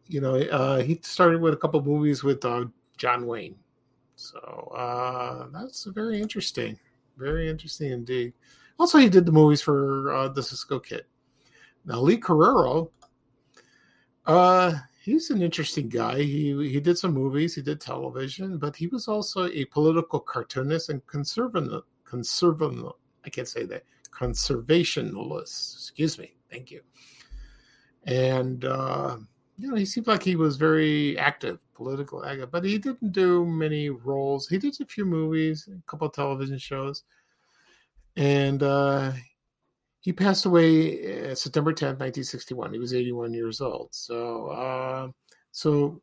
you 0.07 0.21
know 0.21 0.37
uh, 0.37 0.81
he 0.81 0.99
started 1.03 1.39
with 1.39 1.53
a 1.53 1.57
couple 1.57 1.79
of 1.79 1.85
movies 1.85 2.23
with 2.23 2.43
uh, 2.43 2.65
John 2.97 3.27
Wayne. 3.27 3.55
So 4.15 4.39
uh, 4.75 5.49
that's 5.53 5.83
very 5.85 6.19
interesting, 6.19 6.79
very 7.15 7.47
interesting 7.47 7.91
indeed. 7.91 8.33
Also, 8.79 8.97
he 8.97 9.07
did 9.07 9.27
the 9.27 9.31
movies 9.31 9.61
for 9.61 10.11
uh, 10.13 10.27
the 10.29 10.41
Cisco 10.41 10.79
Kid. 10.79 11.05
Now, 11.85 12.01
Lee 12.01 12.17
Carrero, 12.17 12.89
uh, 14.25 14.73
he's 15.05 15.29
an 15.29 15.43
interesting 15.43 15.87
guy. 15.87 16.17
He 16.17 16.69
he 16.69 16.79
did 16.79 16.97
some 16.97 17.13
movies, 17.13 17.53
he 17.55 17.61
did 17.61 17.79
television, 17.79 18.57
but 18.57 18.75
he 18.75 18.87
was 18.87 19.07
also 19.07 19.47
a 19.47 19.65
political 19.65 20.19
cartoonist 20.19 20.89
and 20.89 21.05
conservative. 21.05 21.83
I 22.11 23.29
can't 23.29 23.47
say 23.47 23.65
that 23.65 23.83
conservationalist. 24.11 25.75
Excuse 25.75 26.17
me. 26.17 26.35
Thank 26.49 26.71
you. 26.71 26.81
And 28.05 28.65
uh, 28.65 29.17
you 29.57 29.69
know, 29.69 29.75
he 29.75 29.85
seemed 29.85 30.07
like 30.07 30.23
he 30.23 30.35
was 30.35 30.57
very 30.57 31.17
active, 31.19 31.59
political 31.75 32.25
active, 32.25 32.51
but 32.51 32.63
he 32.63 32.77
didn't 32.77 33.11
do 33.11 33.45
many 33.45 33.89
roles. 33.89 34.47
He 34.47 34.57
did 34.57 34.79
a 34.81 34.85
few 34.85 35.05
movies, 35.05 35.69
a 35.71 35.81
couple 35.89 36.07
of 36.07 36.13
television 36.13 36.57
shows, 36.57 37.03
and 38.15 38.63
uh, 38.63 39.11
he 40.05 40.13
passed 40.13 40.45
away 40.45 41.31
uh, 41.31 41.33
September 41.33 41.73
10th, 41.73 41.97
1961. 41.97 42.73
He 42.73 42.77
was 42.77 42.93
81 42.93 43.33
years 43.33 43.59
old. 43.59 43.89
So, 43.91 44.49
uh, 44.49 45.07
so 45.51 45.99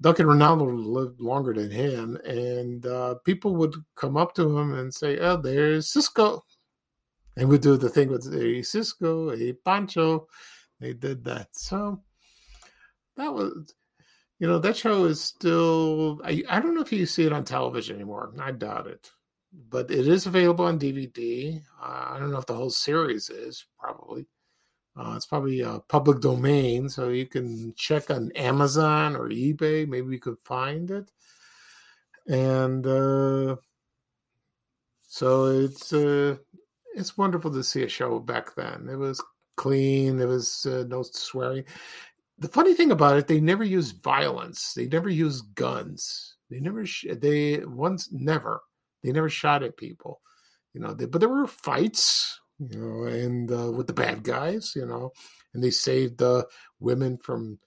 Duncan 0.00 0.28
Renaldo 0.28 0.66
lived 0.66 1.20
longer 1.20 1.52
than 1.52 1.68
him, 1.68 2.16
and 2.24 2.86
uh, 2.86 3.16
people 3.24 3.56
would 3.56 3.74
come 3.96 4.16
up 4.16 4.34
to 4.34 4.56
him 4.56 4.74
and 4.74 4.94
say, 4.94 5.18
"Oh, 5.18 5.36
there's 5.36 5.92
Cisco," 5.92 6.44
and 7.36 7.48
would 7.48 7.60
do 7.60 7.76
the 7.76 7.88
thing 7.88 8.08
with 8.08 8.32
a 8.32 8.62
Cisco, 8.62 9.32
a 9.32 9.52
Pancho. 9.64 10.28
They 10.78 10.92
did 10.92 11.24
that. 11.24 11.48
So 11.56 12.04
that 13.16 13.34
was, 13.34 13.74
you 14.38 14.46
know, 14.46 14.60
that 14.60 14.76
show 14.76 15.06
is 15.06 15.20
still. 15.20 16.20
I 16.24 16.44
I 16.48 16.60
don't 16.60 16.76
know 16.76 16.82
if 16.82 16.92
you 16.92 17.04
see 17.04 17.26
it 17.26 17.32
on 17.32 17.44
television 17.44 17.96
anymore. 17.96 18.32
I 18.40 18.52
doubt 18.52 18.86
it 18.86 19.10
but 19.70 19.90
it 19.90 20.06
is 20.06 20.26
available 20.26 20.64
on 20.64 20.78
DVD. 20.78 21.60
Uh, 21.80 22.06
I 22.10 22.18
don't 22.18 22.30
know 22.30 22.38
if 22.38 22.46
the 22.46 22.54
whole 22.54 22.70
series 22.70 23.30
is 23.30 23.64
probably. 23.78 24.26
Uh, 24.96 25.14
it's 25.16 25.26
probably 25.26 25.60
a 25.60 25.80
public 25.88 26.20
domain, 26.20 26.88
so 26.88 27.08
you 27.08 27.26
can 27.26 27.74
check 27.76 28.10
on 28.10 28.30
Amazon 28.36 29.16
or 29.16 29.28
eBay. 29.28 29.88
Maybe 29.88 30.12
you 30.12 30.20
could 30.20 30.38
find 30.38 30.88
it. 30.90 31.10
And 32.28 32.86
uh, 32.86 33.56
so 35.00 35.46
it's 35.46 35.92
uh, 35.92 36.36
it's 36.94 37.18
wonderful 37.18 37.50
to 37.52 37.64
see 37.64 37.82
a 37.82 37.88
show 37.88 38.20
back 38.20 38.54
then. 38.54 38.88
It 38.88 38.96
was 38.96 39.22
clean. 39.56 40.16
There 40.16 40.28
was 40.28 40.64
uh, 40.66 40.84
no 40.88 41.02
swearing. 41.02 41.64
The 42.38 42.48
funny 42.48 42.74
thing 42.74 42.92
about 42.92 43.16
it, 43.16 43.26
they 43.26 43.40
never 43.40 43.64
used 43.64 44.02
violence. 44.02 44.74
They 44.74 44.86
never 44.86 45.08
used 45.08 45.54
guns. 45.54 46.36
They 46.50 46.60
never. 46.60 46.84
They 47.04 47.64
once 47.64 48.10
never 48.12 48.62
they 49.04 49.12
never 49.12 49.30
shot 49.30 49.62
at 49.64 49.78
people, 49.78 50.22
you 50.74 50.80
know. 50.80 50.94
They, 50.94 51.06
but 51.06 51.20
there 51.20 51.30
were 51.30 51.46
fights, 51.46 52.40
you 52.60 52.78
know, 52.80 53.04
and 53.04 53.52
uh, 53.52 53.72
with 53.72 53.88
the 53.88 53.94
bad 53.94 54.24
guys, 54.24 54.72
you 54.76 54.86
know, 54.86 55.12
and 55.54 55.62
they 55.62 55.70
saved 55.70 56.18
the 56.18 56.30
uh, 56.30 56.42
women 56.80 57.18
from 57.18 57.60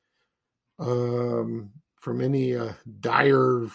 um, 0.80 1.72
from 2.02 2.22
any 2.22 2.56
uh, 2.56 2.74
dire, 3.00 3.68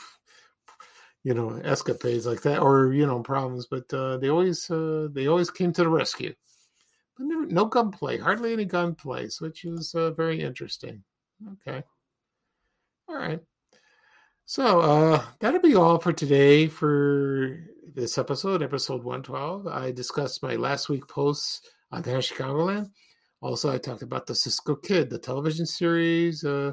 you 1.24 1.34
know, 1.34 1.60
escapades 1.64 2.26
like 2.26 2.42
that 2.42 2.60
or 2.60 2.92
you 2.92 3.06
know 3.06 3.20
problems. 3.22 3.66
But 3.70 3.92
uh, 3.94 4.18
they 4.18 4.30
always 4.30 4.70
uh, 4.70 5.08
they 5.12 5.28
always 5.28 5.50
came 5.50 5.72
to 5.74 5.84
the 5.84 5.90
rescue. 5.90 6.34
But 7.16 7.26
never, 7.26 7.46
no 7.46 7.66
gunplay, 7.66 8.18
hardly 8.18 8.52
any 8.52 8.64
gunplay, 8.66 9.28
which 9.40 9.64
is 9.64 9.94
uh, 9.94 10.12
very 10.12 10.42
interesting. 10.42 11.04
Okay, 11.54 11.84
all 13.08 13.16
right. 13.16 13.40
So 14.52 14.80
uh, 14.80 15.24
that'll 15.40 15.62
be 15.62 15.76
all 15.76 15.98
for 15.98 16.12
today 16.12 16.68
for 16.68 17.58
this 17.94 18.18
episode, 18.18 18.62
episode 18.62 19.02
112. 19.02 19.66
I 19.66 19.92
discussed 19.92 20.42
my 20.42 20.56
last 20.56 20.90
week 20.90 21.08
posts 21.08 21.62
on 21.90 22.04
Hair 22.04 22.18
Chicagoland. 22.18 22.90
Also, 23.40 23.72
I 23.72 23.78
talked 23.78 24.02
about 24.02 24.26
the 24.26 24.34
Cisco 24.34 24.74
Kid, 24.74 25.08
the 25.08 25.18
television 25.18 25.64
series 25.64 26.44
uh, 26.44 26.72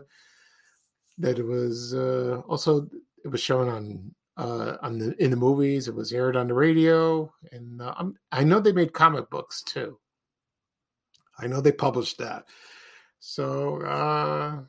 that 1.20 1.39
it 1.39 1.46
was 1.46 1.94
uh, 1.94 2.42
also 2.50 2.89
it 3.24 3.30
was 3.30 3.39
shown 3.39 3.70
on 3.70 4.13
uh, 4.36 4.76
on 4.82 4.98
the 4.98 5.15
in 5.24 5.32
the 5.32 5.38
movies. 5.38 5.88
It 5.88 5.96
was 5.96 6.12
aired 6.12 6.36
on 6.36 6.50
the 6.50 6.56
radio, 6.56 7.34
and 7.54 7.82
uh, 7.82 7.94
i 8.34 8.44
know 8.44 8.60
they 8.60 8.74
made 8.74 8.92
comic 8.92 9.30
books 9.30 9.63
too. 9.63 9.98
I 11.39 11.48
know 11.48 11.62
they 11.62 11.72
published 11.72 12.18
that. 12.18 12.44
So 13.20 13.82
uh, 13.84 14.63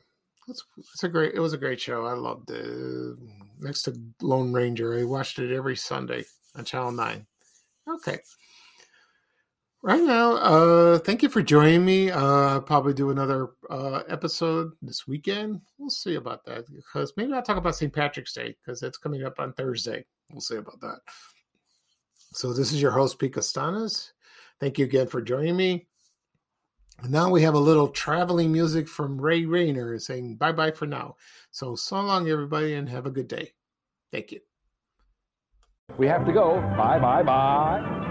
it's, 0.47 0.63
it's 0.77 1.03
a 1.03 1.09
great. 1.09 1.33
It 1.33 1.39
was 1.39 1.53
a 1.53 1.57
great 1.57 1.79
show. 1.79 2.05
I 2.05 2.13
loved 2.13 2.51
it. 2.51 3.17
Next 3.59 3.83
to 3.83 3.95
Lone 4.21 4.51
Ranger, 4.51 4.97
I 4.97 5.03
watched 5.03 5.39
it 5.39 5.55
every 5.55 5.75
Sunday 5.75 6.25
on 6.55 6.65
Channel 6.65 6.91
Nine. 6.91 7.25
Okay. 7.87 8.19
Right 9.83 10.03
now, 10.03 10.33
uh, 10.33 10.99
thank 10.99 11.23
you 11.23 11.29
for 11.29 11.41
joining 11.41 11.83
me. 11.83 12.11
Uh, 12.11 12.21
I'll 12.21 12.61
probably 12.61 12.93
do 12.93 13.09
another 13.09 13.49
uh, 13.67 14.03
episode 14.09 14.73
this 14.83 15.07
weekend. 15.07 15.59
We'll 15.79 15.89
see 15.89 16.15
about 16.15 16.45
that 16.45 16.65
because 16.71 17.13
maybe 17.17 17.33
I'll 17.33 17.41
talk 17.41 17.57
about 17.57 17.75
St. 17.75 17.91
Patrick's 17.91 18.33
Day 18.33 18.55
because 18.63 18.83
it's 18.83 18.99
coming 18.99 19.23
up 19.23 19.39
on 19.39 19.53
Thursday. 19.53 20.05
We'll 20.31 20.41
see 20.41 20.57
about 20.57 20.79
that. 20.81 20.99
So 22.33 22.53
this 22.53 22.71
is 22.71 22.79
your 22.79 22.91
host, 22.91 23.17
Pete 23.17 23.33
Costanas. 23.33 24.11
Thank 24.59 24.77
you 24.77 24.85
again 24.85 25.07
for 25.07 25.19
joining 25.19 25.57
me. 25.57 25.87
Now 27.09 27.29
we 27.29 27.41
have 27.41 27.55
a 27.55 27.59
little 27.59 27.87
traveling 27.87 28.51
music 28.51 28.87
from 28.87 29.19
Ray 29.19 29.45
Rayner 29.45 29.97
saying 29.99 30.35
bye 30.35 30.51
bye 30.51 30.71
for 30.71 30.85
now. 30.85 31.15
So, 31.49 31.75
so 31.75 31.99
long, 32.01 32.29
everybody, 32.29 32.73
and 32.73 32.87
have 32.89 33.05
a 33.05 33.11
good 33.11 33.27
day. 33.27 33.53
Thank 34.11 34.31
you. 34.31 34.39
We 35.97 36.07
have 36.07 36.25
to 36.25 36.31
go. 36.31 36.55
Bye, 36.77 36.99
bye, 36.99 37.23
bye. 37.23 38.07